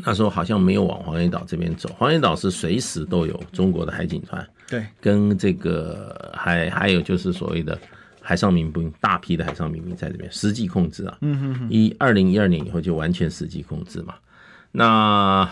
[0.04, 7.78] 那时候好像没有往黄岩岛这边走，黄岩岛是随时都有中国的海警船，对，跟这个还还有就是所谓的
[8.22, 14.16] 海上民兵，大批的海上民兵在这边实际控制啊，嗯哼哼，一二零一二年以后就完全实际控制嘛。
[14.72, 15.50] 那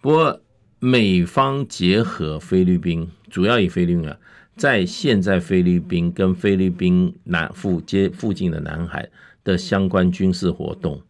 [0.00, 0.40] 不过
[0.78, 4.16] 美方结合菲律宾，主要以菲律宾啊，
[4.56, 9.08] 在现在菲律宾跟菲律宾南附接附近的南海
[9.42, 11.00] 的相关军事活动。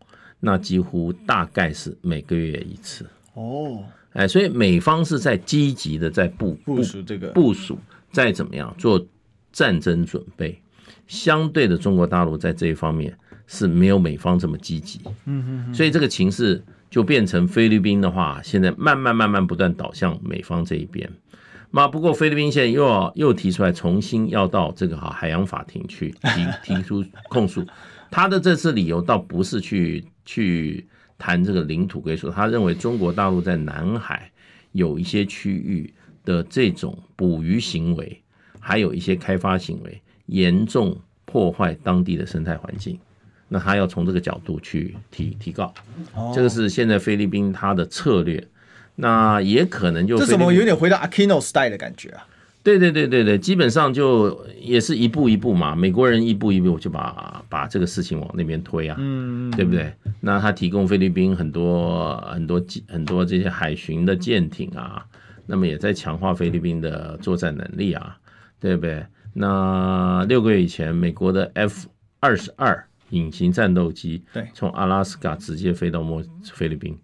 [0.45, 7.79] 那几乎大概是每个月一次哦，哎，所以美方是在积极的在部部署这个部署，
[8.13, 9.05] 再怎么样做
[9.51, 10.61] 战争准备。
[11.07, 15.01] 相对的，中国大陆在这一方面是没有美方这么积极。
[15.25, 21.11] 嗯嗯，所以这个情势就变成菲律宾的话，现在慢慢慢慢不断倒向美方这一边。
[21.71, 27.65] 那不过菲律宾现在又要又提出来重新要到这个哈海洋法庭去提 提出控诉。
[28.11, 30.87] 他的这次理由倒不是去去
[31.19, 34.31] 谈这个领土归属，他认为中国大陆在南海
[34.73, 35.93] 有一些区域
[36.25, 38.21] 的这种捕鱼行为，
[38.61, 42.99] 还有一些开发行为，严重破坏当地的生态环境。
[43.49, 45.73] 那他要从这个角度去提提告，
[46.35, 48.49] 这个是现在菲律宾他的策略。
[48.97, 52.27] 那也可能就这怎么有点回到 Aquino style 的感觉啊？
[52.65, 59.93] 对对对对对，基本上就也是一步一步嘛，美国人一步一步就把把这个事情往那边推啊，嗯，对不对？
[60.21, 65.05] 那他提供菲律宾很多很多很多这些海巡的舰艇啊，
[65.47, 68.17] 那么也在强化菲律宾的作战能力啊，
[68.59, 69.05] 对不对？
[69.35, 76.97] 那六个月以前，美国的 F 二十二隐形战斗机，对，从阿拉斯加直接飞到莫菲律宾。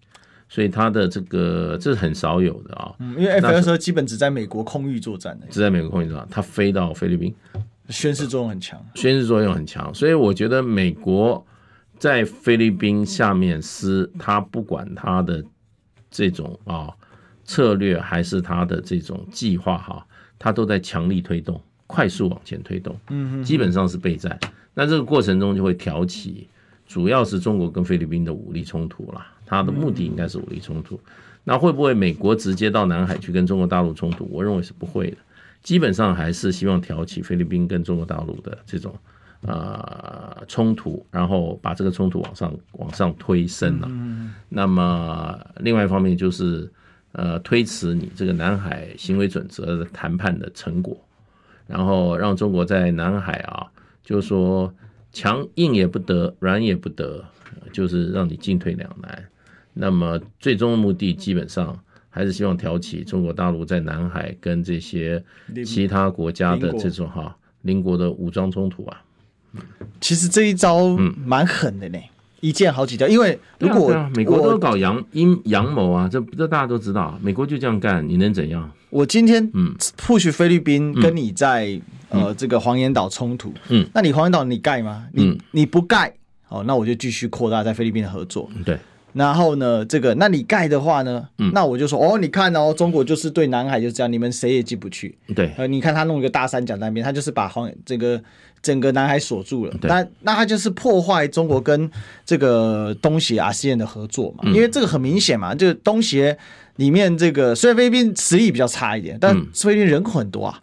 [0.51, 5.39] 所以它的这个这是很少有的啊，嗯，因为 F 二十二基本只在美国空域作战。
[5.39, 7.33] 的，只在美国空域作战，它飞到菲律宾，
[7.89, 9.95] 宣示作用很强，宣示作用很强。
[9.95, 11.47] 所以我觉得美国
[11.99, 13.07] 在菲律宾。
[13.07, 15.43] 下面是它不管它的
[16.11, 16.91] 这种啊
[17.45, 20.05] 策略，还是它的这种计划哈，
[20.37, 24.37] 它都在强力推动，快速往前推动，嗯，基本上是备战。
[24.75, 26.49] 那这个过程中就会挑起，
[26.87, 28.25] 主要是中国跟菲律宾。
[28.25, 29.27] 的武力冲突啦。
[29.51, 31.01] 他的目的应该是武力冲突，
[31.43, 34.29] 那会不会美国直接到南海去跟中国大陆冲突？
[34.31, 35.17] 我认为是不会的，
[35.61, 38.95] 基本上还是希望挑起菲律宾跟中国大陆的这种
[39.41, 43.91] 呃冲突，然后把这个冲突往上往上推升了。
[44.49, 46.71] 那么另外一方面就是
[47.11, 50.97] 呃推迟你这个南海行为准则的谈判的成果，
[51.67, 53.67] 然后让中国在南海啊，
[54.05, 54.73] 就是说
[55.11, 57.25] 强硬也不得，软也不得，
[57.73, 59.25] 就是让你进退两难。
[59.81, 61.75] 那么最终的目的基本上
[62.11, 65.25] 还是希望挑起中国大陆在南海跟这些
[65.65, 69.03] 其他国家的这种哈邻国的武装冲突啊。
[70.03, 71.99] 其实这一招蛮狠的呢，
[72.41, 73.09] 一箭好几条。
[73.09, 78.71] 因为如果、啊啊、美国都搞阳阴阳谋啊，这这大家都知道，美国就这样干，你能怎样？
[78.91, 85.07] 我今天嗯，push 菲律宾跟你在、嗯、呃这个黄岩岛冲突，嗯，那你黄岩岛你盖吗？
[85.15, 86.13] 你、嗯、你不盖，
[86.49, 88.51] 哦，那我就继续扩大在菲律宾的合作。
[88.63, 88.79] 对。
[89.13, 95.17] 然后呢，这个，那你盖的话呢，嗯，那我就说，哦，你看哦，中国就是对南海就是这样，你们谁也进不去。
[95.35, 98.23] 对，呃，你看他弄一个大三角那边，他就是把黄这个
[98.63, 99.75] 整个南海锁住了。
[99.81, 101.91] 对，那那他就是破坏中国跟
[102.25, 106.37] 这个东协阿 s e 的合作嘛，嗯，因为这个很明显嘛，就东协
[106.77, 110.61] 里面这个虽然菲律宾实力比较差一点，但菲律宾人口很多啊。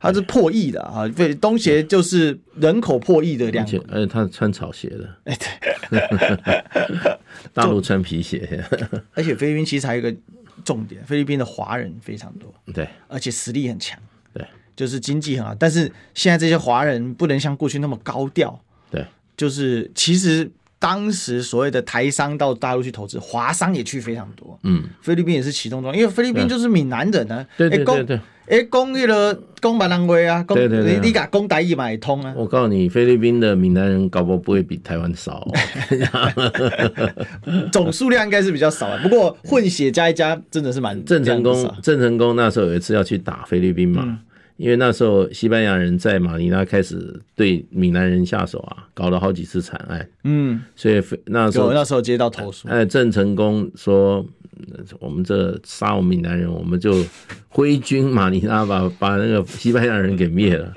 [0.00, 1.06] 他是破亿的啊！
[1.08, 5.36] 对，东协就是人口破亿的两个，而且他穿草鞋的，哎，
[5.90, 7.18] 对，
[7.52, 8.64] 大陆穿皮鞋。
[9.12, 10.12] 而且菲律宾其实还有一个
[10.64, 14.00] 重点，菲律宾的华人非常多，对，而且实力很强，
[14.32, 14.42] 对，
[14.74, 15.54] 就是经济很好。
[15.54, 18.58] 但是现在这些华人不能像过去那么高调，
[18.90, 19.04] 对，
[19.36, 28.20] 就是其实当时所谓的台商到大陆去投资，华商也去非常多，嗯，菲律宾也是其中中，因为菲律宾就是闽南人呢、啊，对对对对。
[28.50, 32.34] 哎，讲那个讲闽南话啊，对对对，你你讲讲台语嘛也通啊。
[32.36, 35.46] 我告诉你，菲律宾的闽南人搞不不会比台湾少，
[37.70, 41.02] 总数量应该是比较少，不过混血加一加真的是蛮。
[41.04, 44.18] 郑成功，郑成功那时候有一次要去打菲律宾嘛、嗯，
[44.56, 50.04] 因为那时候西班牙人在马尼拉开始对闽南人下手啊，搞了好几次惨案。
[50.24, 54.26] 嗯，所以那时候那时候接到投诉，哎，郑成功说。
[54.98, 57.04] 我们这杀我们闽南人，我们就
[57.48, 60.72] 挥军马尼拉把把那个西班牙人给灭了。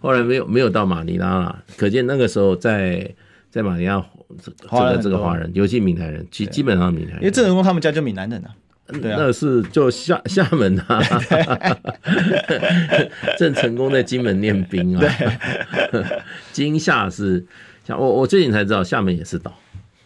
[0.00, 3.14] 后来没有没有到马尼拉了，可见那个时候在
[3.50, 4.04] 在马尼拉
[4.42, 7.22] 这个这个华人，尤其闽南人，基基本上闽南人。
[7.22, 8.50] 因为郑成功他们家就闽南人啊，
[9.00, 11.00] 对啊，那是就厦厦门啊，
[13.38, 15.04] 郑成功在金门练兵啊，
[16.52, 17.44] 金厦是
[17.86, 19.52] 像我我最近才知道厦门也是岛，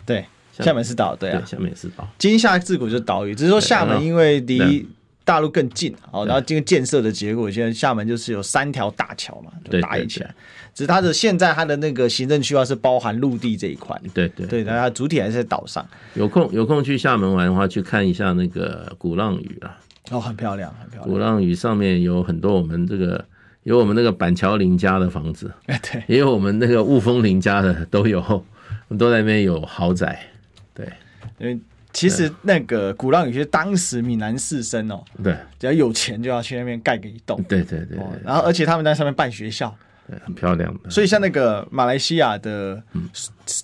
[0.05, 0.25] 对。
[0.64, 2.09] 厦门是岛，对啊，厦门也是岛。
[2.19, 4.87] 金厦自古就是岛屿，只是说厦门因为离
[5.25, 10.35] 大陆更近，哦，然后经过建设的结果，现在厦门就是有三条大桥嘛，就搭一起来。
[10.73, 15.85] 只是它的现在它的那个行政区划是包含陆地这一块，对对对，它主体还是在岛上。
[16.14, 19.79] 有空有空去厦门玩的话，去看一下那个鼓浪屿啊，
[20.11, 21.09] 哦，很漂亮，很漂亮。
[21.11, 23.25] 鼓浪屿上面有很多我们这个
[23.62, 28.21] 有我们那个板桥林家的房子，哎 对，也有我们那个雾峰林家的都有，
[28.99, 30.21] 都在那边有豪宅。
[31.38, 31.61] 对，因为
[31.92, 39.75] 其实那个鼓浪屿，其实当时闽南士绅哦，对，只要有钱就要去那边盖个一栋，对对对，然后而且他们在上面办学校，
[40.07, 40.90] 对，很漂亮的。
[40.90, 42.83] 所以像那个马来西亚的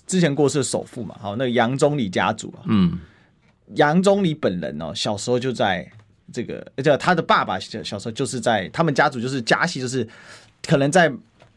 [0.07, 2.99] 之前过世的首富嘛，好，那个杨宗理家族啊，嗯，
[3.75, 5.87] 杨宗理本人哦，小时候就在
[6.31, 10.07] 这个，而且他的爸爸小小时候就是在他们家族就是家系就是
[10.65, 11.11] 可能在。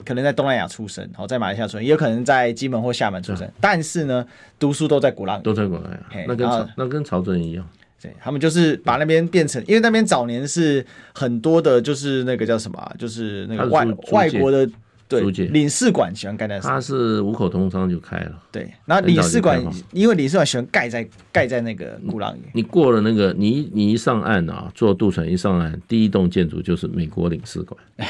[0.04, 4.24] 可能在东南亚出生，好，在马来西亚出生，也有可能在金门或厦门出生，但是呢，
[4.58, 7.66] 读书都在鼓浪屿，都在鼓浪屿，那跟那跟曹准一样，
[8.00, 14.68] 对，他们就是把那边变成，因为那边早年是很多的，就是那个叫什么，就是那个外外国的
[15.08, 19.60] 对领事馆喜欢盖在，他是五口通商就开了，对，然后领事馆
[19.92, 27.80] 因为领事馆喜欢盖在盖在那个鼓浪屿，你过了那个你你一上岸啊，坐渡船一上岸，第一栋建筑就是美国领事馆。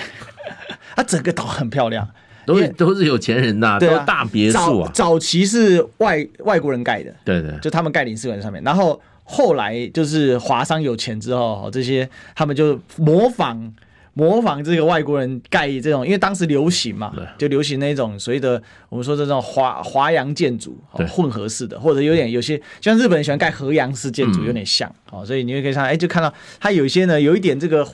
[0.96, 2.08] 它整个岛很漂亮，
[2.46, 4.90] 都是都是有钱人呐、啊，都是大别墅啊。
[4.94, 8.62] 早期是外外国人盖的，对对，就他们盖领事馆上面。
[8.64, 13.74] 然后后来就是华商有钱之后，这些他们就模仿
[14.14, 20.78] 模仿这个外国人盖这种，因为当时流行嘛，就流行那种所谓的我们说这种华华洋建筑，
[21.10, 24.90] 混合式的，或者有点有些像日本人喜欢盖河洋式建筑，有点像。
[25.10, 27.86] 好，所以你会可以看，哎，就看到它有一些呢，有一点这个。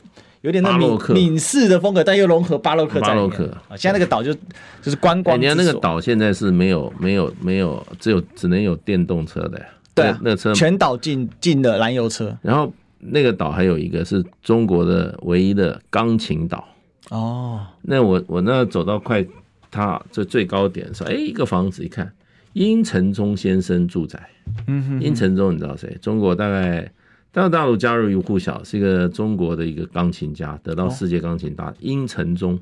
[0.42, 3.30] 有点那闽闽式的风格，但又融合巴洛克在里面。
[3.30, 4.34] 巴洛克啊，现在那个岛就
[4.82, 5.40] 就是观光。
[5.40, 9.66] 你看那个岛现在是没有没有没有，只有只能有电动车的呀。
[9.94, 12.36] 对啊，那个车全岛禁禁的燃油车。
[12.42, 16.66] 然后那个岛还有一个是中国的唯一的钢琴岛。
[17.10, 19.24] 哦，那我我那走到快
[19.70, 22.12] 它这最高点说，哎，一个房子一看，
[22.54, 24.18] 殷承宗先生住宅。
[24.66, 25.96] 嗯哼，殷承宗你知道谁？
[26.02, 26.90] 中国大概。
[27.32, 32.58] 到大陆加入余顾晓，是一个中国的一个钢琴家，得到世界钢琴大殷承宗，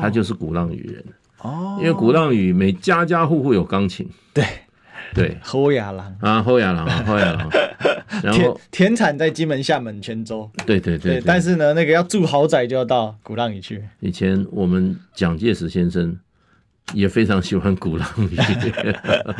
[0.00, 1.04] 他就是鼓浪屿人。
[1.42, 4.08] 哦，因为鼓浪屿每家家户户有钢琴。
[4.32, 4.44] 对，
[5.14, 7.50] 对，侯亚郎啊，侯亚郎啊，后亚郎。
[8.24, 10.50] 然后田产在金门、厦门、泉州。
[10.66, 13.84] 对对对，对，但是呢，那个要住豪宅就要到鼓浪屿去。
[14.00, 16.18] 以前我们蒋介石先生
[16.92, 18.36] 也非常喜欢鼓浪屿。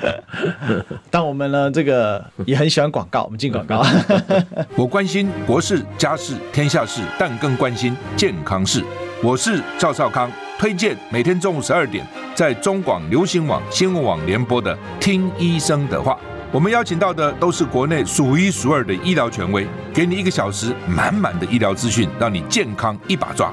[1.10, 3.24] 但我们呢，这个也很喜欢广告。
[3.24, 3.84] 我们进广告。
[4.76, 8.82] 我关心国事、家事、天下事，但更关心健康事。
[9.22, 16.12] 我是赵少康，推荐每天中午十二点在中广流行网、新闻网联播的《听医生的话》。
[16.50, 23.52] 我们邀请到的都是国内数一数二的医疗权威，给你一个小时满满的医疗资讯，让你健康一把抓。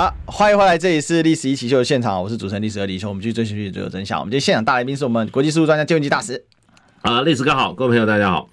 [0.00, 3.06] 好，欢迎回来，这里是《历史一起秀》的现场，我是主持人历史和李易修。
[3.06, 4.18] 我们继续追寻历史最后真相。
[4.18, 6.42] 我们今天现场大来宾是我们国际事务专家金文吉大使。
[7.02, 8.48] 啊，历史哥好，各位朋友大家好。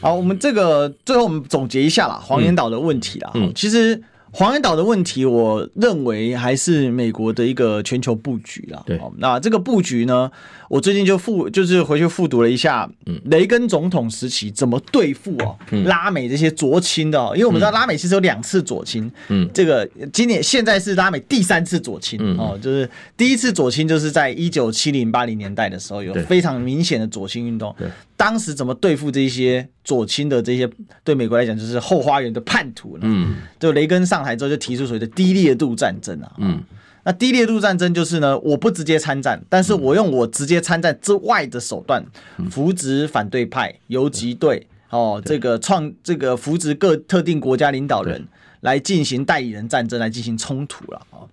[0.00, 3.32] 好，我们这个最后我们总结一下啦，黄岩岛的问题啦。
[3.34, 4.00] 嗯，其实。
[4.34, 8.82] 黄岩岛的问题，我认为还是美国的一个全球布局啦。
[8.86, 10.30] 对，那这个布局呢，
[10.70, 12.88] 我最近就复就是回去复读了一下，
[13.26, 27.86] 雷根总统时期怎么对付哦拉美这些左倾的，因为我们知道拉美其实有两次左倾，嗯，这个今年现在是拉美第三次左倾哦，就是第一次左倾就是在一九七零八零年代的时候有非常明显的左倾运动，对，
[28.22, 30.70] 当时怎么对付这些左倾的这些
[31.02, 33.00] 对美国来讲就是后花园的叛徒呢？
[33.02, 34.12] 嗯，就雷根上。
[34.12, 36.62] 上台之后就提出所谓的低烈度战争啊，嗯，
[37.02, 42.04] 那低烈度战争就是呢，我不直接参战，但是我用我直接参战之外的手段，
[42.50, 48.22] 扶植反对派、游击队，哦，这个创这个扶植各特定国家领导人
[48.60, 51.24] 来进行代理人战争，来进行冲突了啊。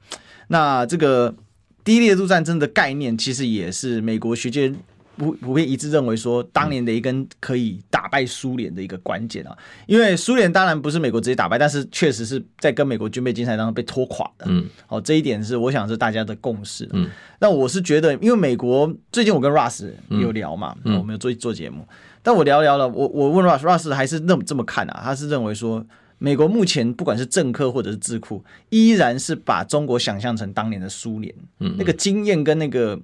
[0.48, 1.36] 那这个
[1.84, 4.74] 低烈度战争的概念，其实也是美国学界。
[5.20, 9.56] 普普遍一致认为说，当年的一根可以打败苏联的一个关键啊，
[9.86, 14.46] 因为苏联当然不是美国直接打败，但是确实是在跟美国军备竞赛当中被拖垮的。
[14.48, 16.88] 嗯，好，这一点是我想是大家的共识。
[16.94, 21.86] 嗯，那我是觉得，因为美国最近我跟 Russ 有聊嘛，嗯我们有做做节目，
[22.24, 25.02] 但我聊聊了，我我问 Russ，Russ 还是那么这么看啊？
[25.04, 25.86] 他是认为说，
[26.18, 32.98] 美国目前不管是政客或者是智库，依然是把中国想象成当年的苏联，嗯，那个经验跟那个。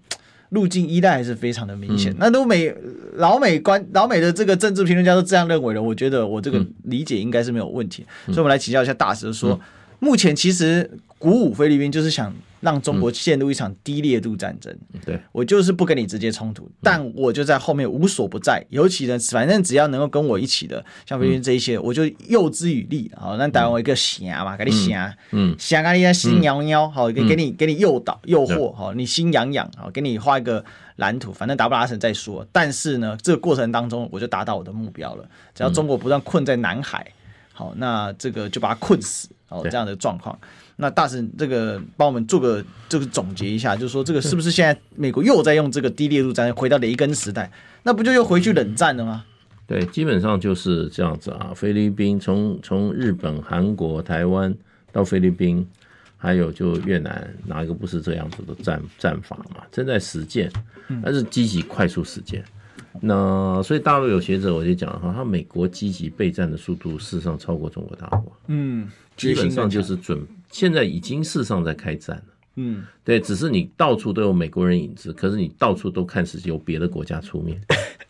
[0.50, 2.74] 路径依赖还是非常的明显，嗯、那都美
[3.16, 9.60] 老美观老美的这个政治评论家都这样认为的，我觉得我这个理解应该是没有问题，嗯、所以我们来请教一下大师说，
[10.00, 12.34] 目前其实鼓舞菲律宾就是想。
[12.66, 14.76] 让中国陷入一场低烈度战争，
[15.06, 18.66] 对，我就是不跟你直接冲突，但我就在后面无所不在。
[18.70, 23.12] 尤其呢，反正只要能够跟我一起的，像菲律宾这一些，我就诱之以利。
[23.16, 32.44] 好，那台湾一个侠嘛，给你侠，嗯，侠给你心痒痒，好，给给你给你诱导诱惑，好，你心痒痒，好，给你画一个蓝图，反正达不达成再说。
[32.52, 35.24] 但是呢，这个过程当中，我就达到我的目标了。
[35.54, 37.06] 只要中国不断困在南海，
[37.54, 40.36] 好，那这个就把它困死，好，这样的状况。
[40.78, 47.50] 那大神，这个帮我们做个这个总结一下，就是说这个是不是现在美国又在用这个低烈度战争回到雷根时代？
[47.84, 49.24] 那不就又回去冷战了吗？
[49.66, 51.54] 对，基本上就是这样子啊。
[51.56, 54.54] 菲律宾从从日本、韩国、台湾
[54.92, 55.66] 到菲律宾，
[56.18, 59.64] 还有就越南，哪一个不是这样子的战战法嘛？
[59.72, 60.52] 正在实践，
[61.02, 62.44] 但是积极快速实践。
[63.00, 68.32] 那所以大陆有学者我就讲哈，他美国积极备战的速度事实上超过中国大陆。
[68.48, 70.22] 嗯，基本上就是准。
[70.56, 72.24] 现在已经事实上在开战了，
[72.56, 77.60] 嗯，对，只是你到处都有美国人影子，可是你到处都看是由别的国家出面，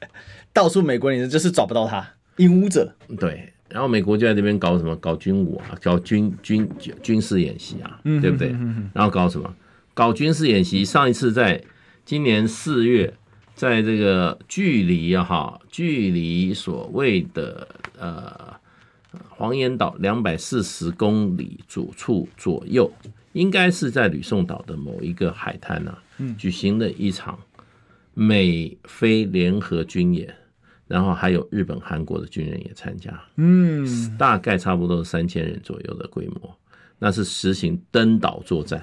[0.54, 6.70] 到处美国人影子就是找不到他，影武者，对，然后美国就在这边搞什么，搞军武啊，搞军军
[7.02, 8.50] 军事演习啊，对不对？
[8.94, 9.52] 然后搞什么？
[9.96, 11.60] 搞军事演习，上一次在
[12.06, 13.12] 今年四月，
[13.56, 18.55] 在这个距离啊哈，距离所谓的呃。
[19.38, 22.90] 黄岩岛两百四十公里左处左右，
[23.34, 27.38] 应该是在吕宋岛的某一个海滩呐、啊，举行了一场
[28.14, 30.34] 美菲联合军演，
[30.88, 33.86] 然后还有日本、韩国的军人也参加，嗯，
[34.18, 36.56] 大概差不多三千人左右的规模，
[36.98, 38.82] 那是实行登岛作战。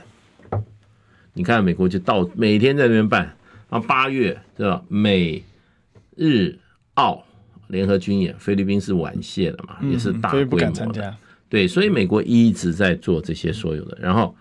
[1.33, 3.25] 你看美国就到每天在那边办，
[3.71, 4.85] 然后八月对吧？
[4.89, 5.43] 美
[6.15, 6.59] 日
[6.95, 7.25] 澳。
[7.73, 11.17] 联合军演，菲律宾是晚谢的嘛，也是大规模的。
[11.49, 14.35] 对，所以美国一直在做这些所有的，然后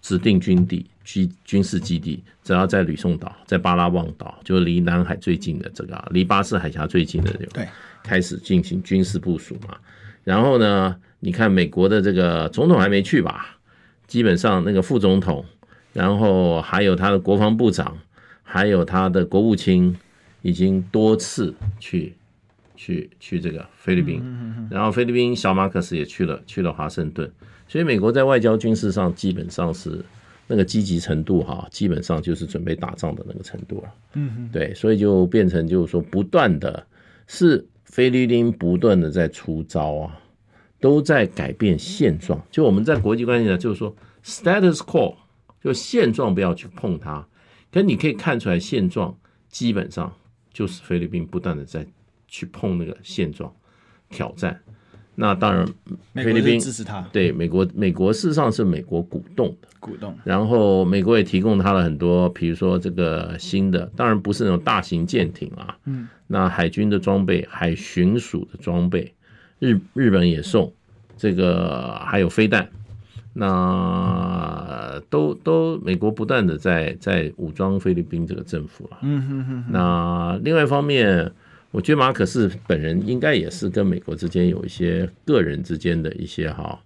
[0.00, 7.68] 指定军地、军军事基地，只要在吕宋岛、在巴拉望岛，就离南海最近的这个，离巴士海峡最近的，对，
[8.04, 9.76] 开始进行军事部署嘛。
[10.22, 13.58] 然后呢，你看美国的这个总统还没去吧？
[14.06, 15.44] 基本上那个副总统，
[15.92, 17.98] 然后还有他的国防部长，
[18.44, 19.96] 还有他的国务卿，
[20.42, 22.14] 已经多次去
[22.76, 24.22] 去去这个菲律宾。
[24.70, 27.30] 然后菲律宾小马克斯也去了，去了华盛顿。
[27.66, 30.04] 所以美国在外交军事上基本上是
[30.46, 33.94] 那个积极程度哈，基本上就是准备打仗的那个程度了。
[34.14, 36.86] 嗯，对，所以就变成就是说不断的
[37.26, 37.66] 是。
[37.88, 40.20] 菲律宾不断的在出招啊，
[40.80, 42.44] 都在改变现状。
[42.50, 45.14] 就我们在国际关系呢，就是说 status quo，
[45.62, 47.26] 就现状不要去碰它。
[47.72, 49.16] 可你可以看出来，现状
[49.48, 50.12] 基本上
[50.52, 51.86] 就是菲律宾不断的在
[52.36, 53.50] 去碰那个现状
[54.10, 54.60] 挑战。
[55.18, 55.66] 那当然，
[56.12, 57.00] 菲律宾支持他。
[57.10, 60.14] 对美国，美国事实上是美国鼓动的，鼓动。
[60.24, 69.14] 然后美国也提供他了很多，比如说这个新的，当然不是那种大型舰艇啊，嗯，那海军的装备、海巡署的装备，
[69.58, 70.70] 日日本也送
[71.16, 72.68] 这个，还有飞弹，
[73.32, 79.64] 那都都美国不断的在在武装菲律宾这个政府了，嗯哼哼。
[79.70, 81.32] 那另外一方面。
[81.76, 86.80] 我觉得马可斯本人应该也是跟美国之间有一些个人之间的一些哈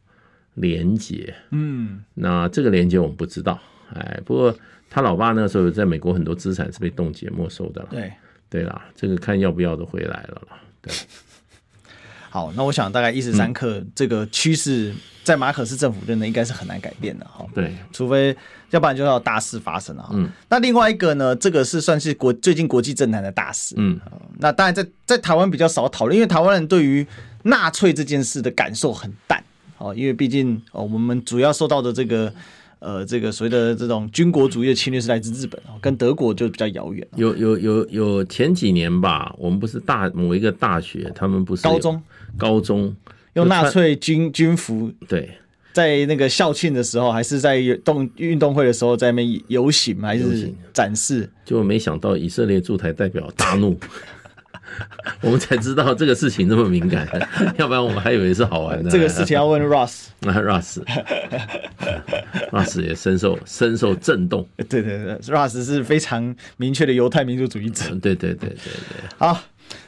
[0.54, 3.56] 连结，嗯，那这个连接我们不知道，
[3.94, 4.52] 哎，不过
[4.90, 8.12] 他老爸那个时候在美国很多资产是被冻结没收的了，对，
[8.50, 10.92] 对啦，这个看要不要的回来了啦，对。
[12.28, 17.46] 好，那我想大概一时三刻这个趋势在马可斯政府任内应该是很难改变的哈。
[17.54, 18.36] 对，除非
[18.70, 20.10] 要不然就要大事发生了哈。
[20.14, 20.28] 嗯。
[20.48, 23.74] 那另外一个呢，这个是算是国最近国际政坛的大事。
[23.78, 23.98] 嗯。
[24.40, 27.06] 那当然在在台湾比较少讨论，因为台湾人对于
[27.44, 29.42] 纳粹这件事的感受很淡。
[29.78, 32.32] 哦，因为毕竟哦，我们主要受到的这个。
[32.82, 37.06] 呃，这个所谓的这种军国主义的侵略是来自日本，跟德国就比较遥远。
[37.14, 42.02] 有有有有前几年吧，我们不是大某一个大学，他们不是高中
[42.38, 42.96] 高中
[43.34, 45.28] 用纳粹军军服，对，
[45.74, 51.30] 在那个校庆的时候，还是在动运动会的时候，在那边游行还是展示？
[51.44, 53.78] 就没想到以色列驻台代表大怒。
[55.22, 57.06] 我们才知道这个事情这么敏感，
[57.58, 58.90] 要不然我们还以为是好玩的。
[58.90, 60.80] 这个事情要问 Russ，那 Russ，Russ
[62.82, 64.48] 也深受深受震动。
[64.68, 67.86] 对对对，Russ 是非常明确的犹太民族主义者。
[68.00, 69.02] 对对对对对。
[69.18, 69.40] 好，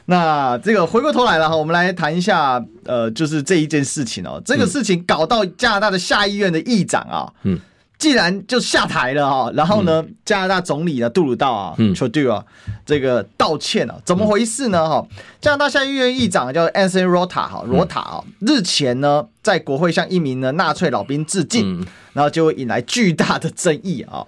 [0.05, 7.59] 那这个回过头来了哈，我们来谈一下，呃，就是这一件事情哦，这个事情搞到加拿大的下议院的议长啊，嗯。
[8.03, 12.45] 既然就下台了哈，然后呢，加拿大总理呢杜鲁道啊，Trudeau 啊，
[12.85, 14.89] 这个道歉啊，怎么回事呢？
[14.89, 15.07] 哈，
[15.39, 24.21] 加拿大下议院议长叫 Anthony Rota 哈，罗塔啊，日前呢在国会向一名呢纳粹老兵致敬，然后就会引来巨大的争议啊。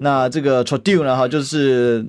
[0.00, 2.06] 那这个 Trudeau 呢哈，就是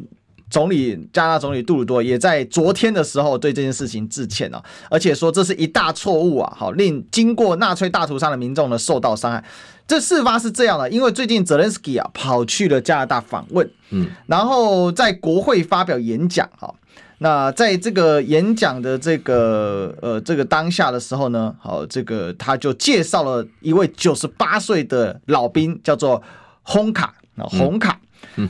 [0.49, 9.41] 总理加拿大总理杜鲁多也在昨天的时候对这件事情致歉了，而且说这是一大错误啊，好令经过纳粹大屠杀的民众呢受到伤害。
[9.85, 16.73] 这事发是这样的，因为最近泽连斯基啊跑去了加拿大访问，嗯，然后在国会发表演讲哈。
[17.19, 26.21] 那在这个演讲的这个呃这个当下的时候呢，好，这个他就介绍了一位九十八岁的老兵，叫做
[26.63, 27.99] 红卡啊红卡。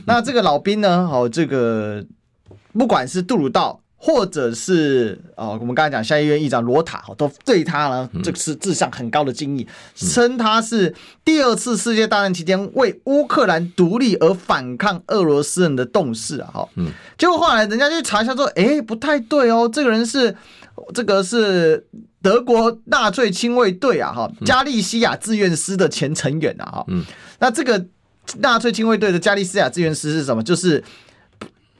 [0.06, 2.04] 那这个老兵呢，好，这个
[2.72, 3.80] 不管是杜鲁道。
[4.06, 10.94] 或者是啊，我们刚才讲下议院议长罗塔都对他呢，这个是志向很高的敬意，称他是
[11.24, 20.36] 第二次世界大战期间为乌克兰独立而反抗俄罗斯人的动士啊，哈，嗯，结果后来人家就查一下说，哎，不太对哦，这个人是
[20.92, 21.86] 这个是
[22.20, 27.02] 德国纳粹亲卫队啊，哈，加利西亚志愿师的前成员啊，哈，嗯，
[27.38, 27.82] 那这个
[28.40, 30.42] 纳粹亲卫队的加利西亚志愿师是什么？
[30.42, 30.84] 就是。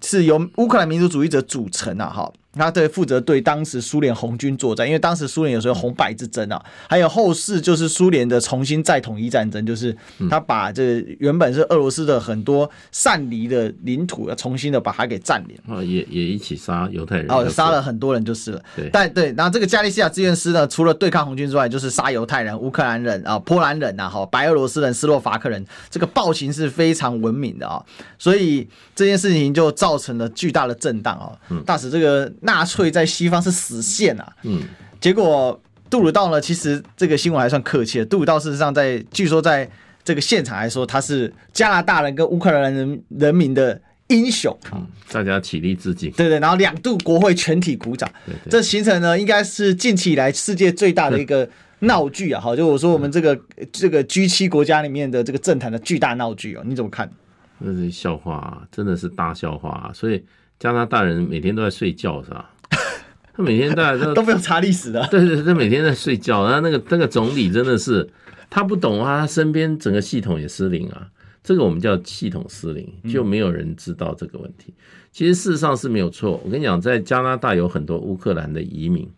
[0.05, 2.32] 是由乌克兰民族主义者组成啊，哈。
[2.57, 9.96] 他对负责对当时苏联红军作战，因为当时苏联有时候红白之争啊，还有后世就是苏联的重新再统一战争，就是
[10.30, 18.62] 他把这原本是俄罗斯的很多散离的领土要重新的把它给占领啊，也也一起杀犹太人哦，杀了很多人就是了。
[18.76, 27.82] 对，但对，然后这个加利西亚志愿师呢，除了对抗红军之外，就是杀犹太人、乌克兰人啊、波兰人啊、哈白俄罗斯人、斯洛伐克人，这个暴行是非常文明的啊，
[28.18, 31.32] 所以这件事情就造成了巨大的震荡啊。
[31.66, 32.32] 大使这个。
[32.45, 34.62] 纳粹在西方是死线啊，嗯，
[35.01, 38.05] 结果杜鲁道呢，其实这个新闻还算客气的。
[38.05, 39.68] 杜鲁道事实上在，据说在
[40.05, 52.40] 这个现场来说，他是加拿大人跟乌克兰人人民的英雄，嗯，大家起立致敬，对对，然后两度国会全体鼓掌，对对，这形成呢，应该是近期以来世界最大的一个闹剧啊！
[52.40, 53.40] 好，就我说我们这个
[53.72, 57.11] 这个 G 七国家里面的这个政坛的巨大闹剧哦，你怎么看？
[57.59, 60.22] 那是笑话，真的是大笑话，所以。
[60.59, 62.50] 加拿大人每天都在睡觉是吧？
[63.36, 65.07] 他每天大家都都不用查历史的。
[65.11, 66.44] 对对，他每天在睡觉。
[66.44, 68.09] 然后那个那个总理真的是，
[68.48, 71.09] 他不懂啊，他身边整个系统也失灵啊。
[71.42, 74.72] 这个我们叫系统失灵，就没有人知道这个问题。
[75.12, 76.40] 其实事实上是没有错。
[76.44, 79.11] 我跟你讲，在加拿大有很多乌克兰的移民。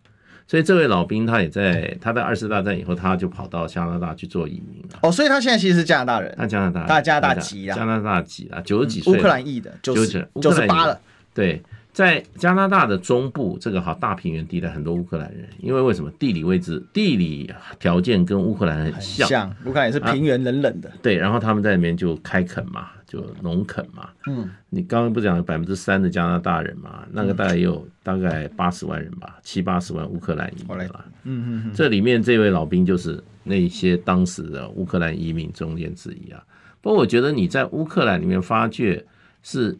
[0.45, 4.99] 所以这位老兵他也在，他在二次大战以后，他就跑到加拿大去做移民了。
[5.03, 6.33] 哦，所以他现在其实是加拿大人。
[6.37, 9.13] 他加拿大，他加拿大籍啊，加拿大籍啊，九十几岁。
[9.13, 10.99] 乌克兰裔的，九十九十八了。
[11.37, 11.61] 对，
[11.93, 20.91] 在加拿大的中部这个好大平原地带，很多乌克兰人，因为为什么地理位置、地理条件跟乌克兰很像，像乌克兰也是平原冷冷的。
[21.01, 22.89] 对，然后他们在里面就开垦嘛。
[23.07, 36.43] 就农垦嘛，嗯，你刚刚不讲百分之三的加拿大人嘛，那个大概也有大概八十万人吧，七八十万乌克兰移民了，嗯嗯嗯，这里面这位老兵就是那些当时的乌克兰移民中间之一啊。
[36.81, 39.05] 不过我觉得你在乌克兰里面发掘
[39.41, 39.77] 是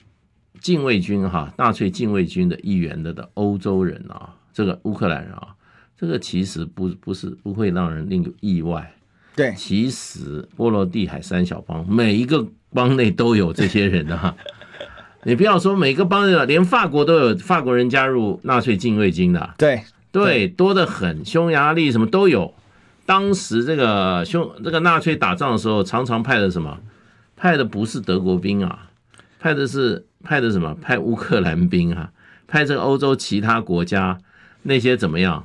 [0.62, 5.56] 禁卫军哈，纳粹禁卫军的一员的的欧洲人啊，这个乌克兰人啊，
[5.98, 8.94] 这个其实不不是不会让人令有意外。
[9.36, 12.48] 对，其实波罗的海三小邦每一个。
[12.74, 14.36] 邦内都有这些人啊，
[15.24, 19.82] 你不要说每个邦内，连法国都有法国人加入纳粹禁卫军的，对
[20.12, 22.54] 对，多得很，匈牙利什么都有。
[23.06, 26.78] 当时这个匈这个纳粹打仗的时候，常常派的什么？
[27.38, 28.87] 派的不是德国兵啊，
[29.40, 30.74] 派的是派的什么？
[30.82, 32.12] 派乌克兰兵啊，
[32.48, 34.18] 派这个欧洲其他国家
[34.64, 35.44] 那些怎么样？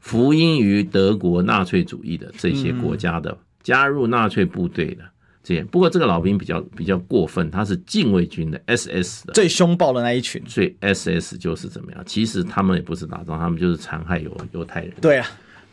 [0.00, 5.04] 福音于德国纳粹主义的这些国家的加入纳粹部队的
[5.42, 5.62] 这些。
[5.64, 12.02] 不过这个老兵比较比较过分，他是禁卫军的 SS 的最凶暴的那一群，所以 SS 就是怎么样？
[12.06, 14.94] 其实他们也不是打仗，他们就是残害犹犹太人。
[15.00, 15.26] 对啊，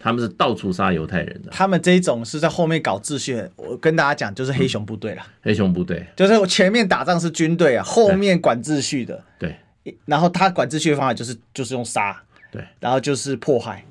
[0.06, 1.49] 他们是到处杀犹太人的。
[1.49, 3.43] 他们这一种是在后面搞秩序。
[3.56, 5.24] 我跟大家讲，就是黑熊部队了。
[5.41, 9.20] 黑熊部队就是前面打仗是军队啊，后面管秩序的。
[9.39, 9.58] 对，
[10.06, 13.84] 然后他管秩序的方法就是就是用杀，对，然后就是迫害。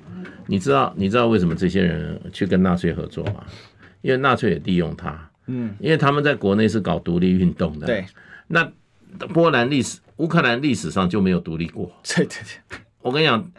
[0.47, 3.43] 你知道你知道为什么这些人去跟纳粹合作吗？
[4.01, 5.29] 因为纳粹也利用他。
[5.47, 8.05] 嗯，因为他们在国内是搞独立运动的，对。
[8.47, 8.71] 那
[9.33, 11.91] 波兰历史、乌克兰历史上就没有独立过。
[12.03, 12.37] 对对
[12.69, 13.51] 对，我跟你讲，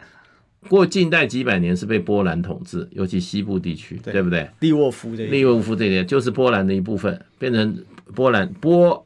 [0.69, 4.49] 过近代几百年是被波兰统治，尤其西部地区，对不对？
[4.59, 7.77] 利沃夫这利沃夫这边就是波兰的一部分，变成
[8.13, 9.03] 波兰波。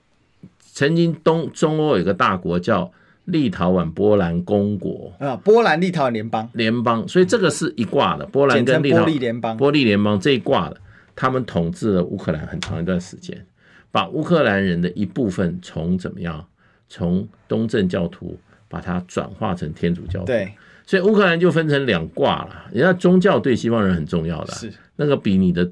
[0.73, 2.89] 曾经东中欧有一个大国叫
[3.25, 10.77] 立陶宛波兰公国啊，波兰立陶宛联邦联邦，所以这个是一挂的，波兰跟立陶波利联邦，波利联邦这一挂的。
[11.13, 13.45] 他们统治了乌克兰很长一段时间，
[13.91, 16.47] 把乌克兰人的一部分从怎么样，
[16.87, 18.39] 从东正教徒
[18.69, 20.27] 把它转化成天主教徒。
[20.27, 20.53] 对，
[20.91, 22.65] 所以乌克兰就分成两卦了。
[22.73, 25.71] 人家宗教对西方人很重要的，是那个比你的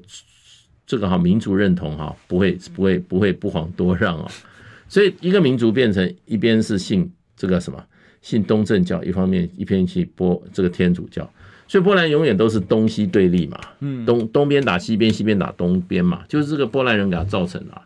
[0.86, 4.32] 这个哈民族认同哈不会不会不会不遑多让啊。
[4.88, 7.84] 所以一个民族变成一边是信这个什么
[8.22, 11.30] 信东正教，一方面一边去播这个天主教。
[11.68, 17.82] 所以波兰永远都是东西对立嘛，嗯，东东边打西边，西边打东边嘛，就是这个波兰人给他造成的。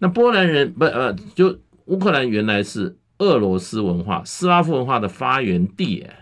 [0.00, 6.21] 那波兰人不呃，就乌克兰原来是俄罗斯文化、斯拉夫文化的发源地，哎，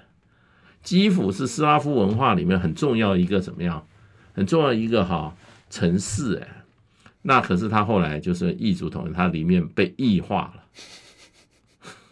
[0.83, 3.85] 基辅是斯拉夫文化里面很重要一个怎么样？
[4.33, 5.35] 很重要一个哈
[5.69, 6.49] 城市，哎，
[7.23, 10.63] 那可是他后来就是异族统治，它里面被异化了。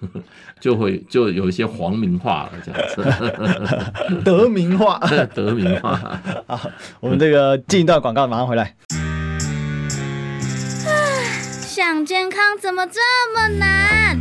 [0.61, 3.03] 就会就有一些皇民化了，这样子，
[4.25, 5.01] 德民化，
[5.35, 6.21] 德民化。
[6.47, 8.77] 好，我们这个进一段广告，马上回来。
[11.63, 13.01] 想健康怎么这
[13.35, 14.21] 么难？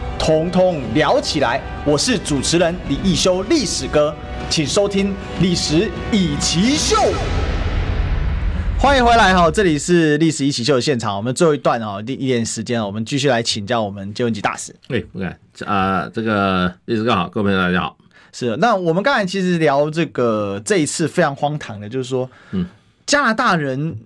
[0.21, 1.59] 统统聊起来。
[1.83, 4.15] 我是主持人李易修，历史哥，
[4.51, 5.09] 请收听
[5.41, 6.95] 《历史以奇秀》。
[8.77, 11.17] 欢迎回来哈，这里是历史一起秀的现场。
[11.17, 14.75] 我们最后一段哦，第一点时间，我们继续来请教我们阶文吉大使。
[14.87, 17.97] 对，不敢啊，这个历史哥好，各位朋友大家好。
[18.31, 22.67] 是，那我们刚才其实聊这个这一次非常荒唐的，就是说，嗯，
[23.07, 23.97] 加拿大人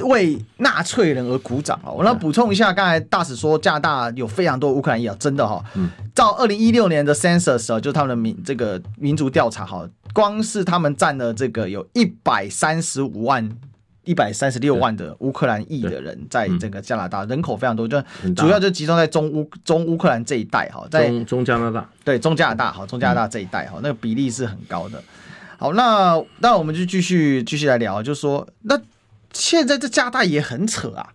[0.00, 1.90] 为纳粹人而鼓掌啊。
[1.90, 5.64] 我来补充一下，刚才大使说加拿大有非常多乌克兰裔啊，真的哈。
[5.74, 13.50] 嗯，到二零一六年的 census 啊，就是他们的民这个民族调查哈，光是他们占了这个有一百三十五万。
[14.04, 18.02] 一百三十六万的乌克兰裔的人在这个加拿大，人口非常多，就
[18.34, 25.00] 主要就集中在中乌中乌克兰这一带哈，在中中加拿大，对中加拿大哈，中加拿大这一带哈，那个比例是很高的。
[25.56, 28.76] 好，那那我们就继续继续来聊，就是说，那
[29.32, 31.08] 现在这加拿大也很扯啊，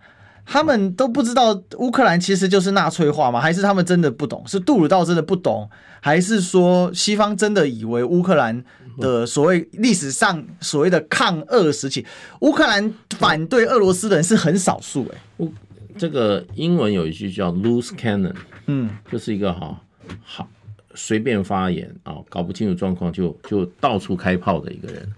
[0.44, 3.40] 他们都不知道乌克兰其实就是纳粹化吗？
[3.40, 4.42] 还是他们真的不懂？
[4.46, 5.68] 是杜鲁道真的不懂，
[6.00, 8.64] 还是说西方真的以为乌克兰
[8.98, 12.04] 的所谓历史上所谓的抗俄时期，
[12.40, 15.06] 乌克兰反对俄罗斯的人是很少数？
[15.38, 15.48] 哎，
[15.96, 18.34] 这个英文有一句叫 loose cannon，
[18.66, 19.80] 嗯，就是一个哈
[20.24, 20.48] 好。
[20.94, 25.08] 随便发言啊，搞不清楚状况就就到处开炮的一个人。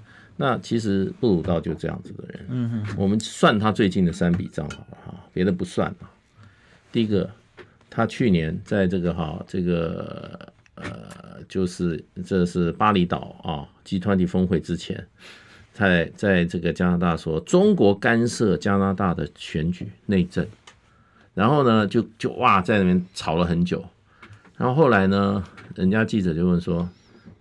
[0.43, 2.47] 那其实布鲁道就这样子的人。
[2.49, 6.09] 嗯哼，我们算他最近的三笔账好了哈，别的不算啊。
[6.91, 7.29] 第一个，
[7.91, 15.07] 他去年在这个哈这个呃，就是这是巴厘岛啊 G20 峰会之前，
[15.75, 20.47] 在在这个加拿大说中国干涉加拿大的选举内政，
[21.35, 23.85] 然后呢就就哇在那边吵了很久，
[24.57, 25.45] 然后后来呢。
[25.77, 26.87] 人家记者就问说：“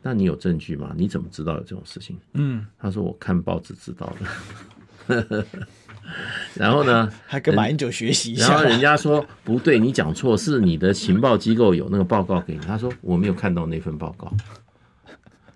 [0.01, 0.93] 那你有证据吗？
[0.95, 5.45] 你怎么知道有这种事情？”嗯，他说：“我看报纸知道的。
[6.55, 8.47] ”然后呢，还跟马英九学习一下。
[8.47, 14.31] 然后人家说：“不对，你讲错，是你的情报机构有那个报告给你。”他说：“我没有看到那份报告。”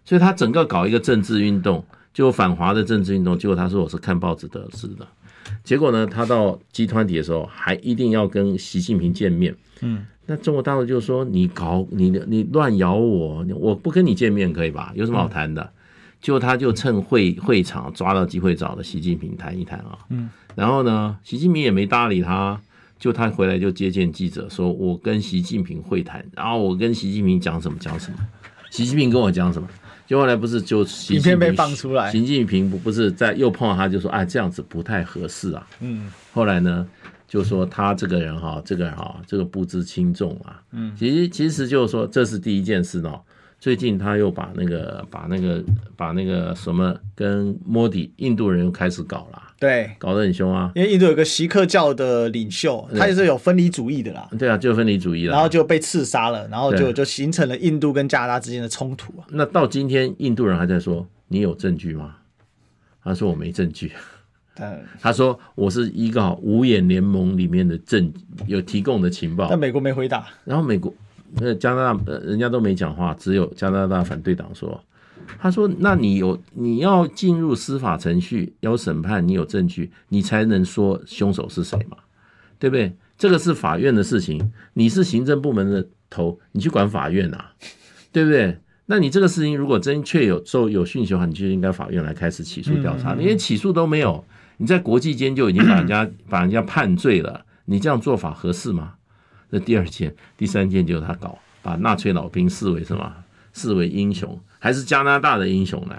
[0.05, 1.83] 所以他整个搞一个政治运动，
[2.13, 3.39] 就反华的政治运动。
[3.39, 5.07] 结果他说：“我是看报纸得知的。”
[5.63, 9.55] 结果呢，他到集团体的时候，还一定要跟习近平见面。
[9.81, 10.05] 嗯。
[10.26, 14.91] 那中国大陆就说，你搞你你乱咬我，我不跟你见面可以吧？
[14.95, 15.69] 有什么好谈的？
[16.21, 19.99] 就他就趁会会场抓到机会找了习近平谈一谈啊。
[20.07, 22.57] 嗯，然后呢，习近平也没搭理他，
[22.97, 28.17] 就他回来就接见记者，说我跟习近平会谈，然后我跟习近平讲什么讲什么，
[28.71, 29.67] 习近平跟我讲什么，
[30.07, 35.67] 就后来不是就习近平被放出来，习近平不不是在又碰到他就说，哎，这样子不太合适啊。
[35.82, 36.88] 嗯，后来呢？
[37.34, 40.61] 就说他这个人哈，这个人哈，这个不知轻重啊。
[40.71, 43.11] 嗯，其实其实就是说，这是第一件事呢。
[43.59, 45.63] 最近他又把那个把那个
[45.95, 50.71] 把那个什么跟莫迪印度人又开始搞了，对，搞得很凶啊。
[50.75, 54.29] 因为印度有个锡克教的领袖，他也是有分离主义的啦。
[54.38, 59.25] 对啊，就分离主义了，然后就被刺杀了，然后就就形成了印度跟加拿大之间的冲突啊。
[59.31, 62.17] 那到今天，印度人还在说：“你有证据吗？”
[63.03, 63.91] 他说：“我没证据。”
[65.01, 68.14] 他说：“我是一个五眼联盟里面的证
[68.45, 70.28] 有提供的情报。”但美国没回答。
[70.45, 70.93] 然后美国、
[71.39, 74.80] 呃加拿大呃人家都没讲话，只有加拿大反对党说
[75.41, 81.97] ：“他说，那你有你要进入司法程序要审判，你有证据，你才能说凶手是谁嘛？
[82.60, 82.95] 对不对？
[83.18, 87.54] 这个是法院的事情，你是行政部门的头，你去管法院啊，
[88.12, 88.60] 对不对？
[88.86, 94.24] 那你这个事情如果真确有受有讯息的话，你就应该法院来开始起诉调查，连起诉都没有。”
[94.64, 98.93] 你在国际间就已经把人家 把人家判罪了，你这样做法合适吗？
[99.49, 103.11] 那第二件、第三件就是他搞，把纳粹老兵视为什么？
[103.51, 105.95] 视为英雄，还是加拿大的英雄呢？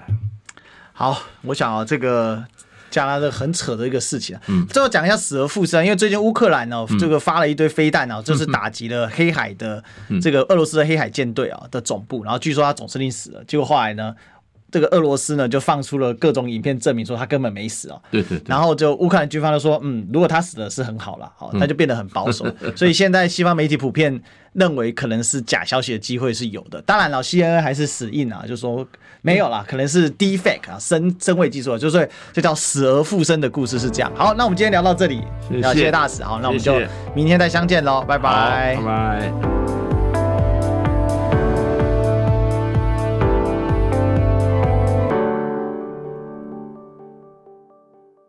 [0.93, 2.43] 好，我想啊，这个
[2.89, 4.41] 加拿大很扯的一个事情啊。
[4.47, 9.83] 嗯，最后讲一下死而复生，因为最近乌克兰呢，这个发了一堆飞弹啊，就是打击了黑海的
[10.19, 14.15] 这个俄罗斯的黑海舰队啊的总部，然后据说他总司令死了，结果后来呢？
[14.75, 18.01] 这个俄罗斯呢，就放出了各种影片证明说他根本没死哦。
[18.11, 18.43] 对对对。
[18.45, 22.45] 然后就乌克兰军方就说，嗯，如果他死了是很好了，好，他就变得很保守。
[22.75, 24.21] 所以现在西方媒体普遍
[24.51, 26.81] 认为可能是假消息的机会是有的。
[26.81, 28.85] 当然了，CNN 还是死硬啊，就说
[29.21, 34.11] 没有啦，可能是 deepfake 啊，深深伪技术，就是这叫死而复生的故事是这样。
[34.13, 36.21] 好，那我们今天聊到这里，谢谢大使。
[36.21, 36.75] 好，那我们就
[37.15, 39.74] 明天再相见喽，拜拜，拜拜。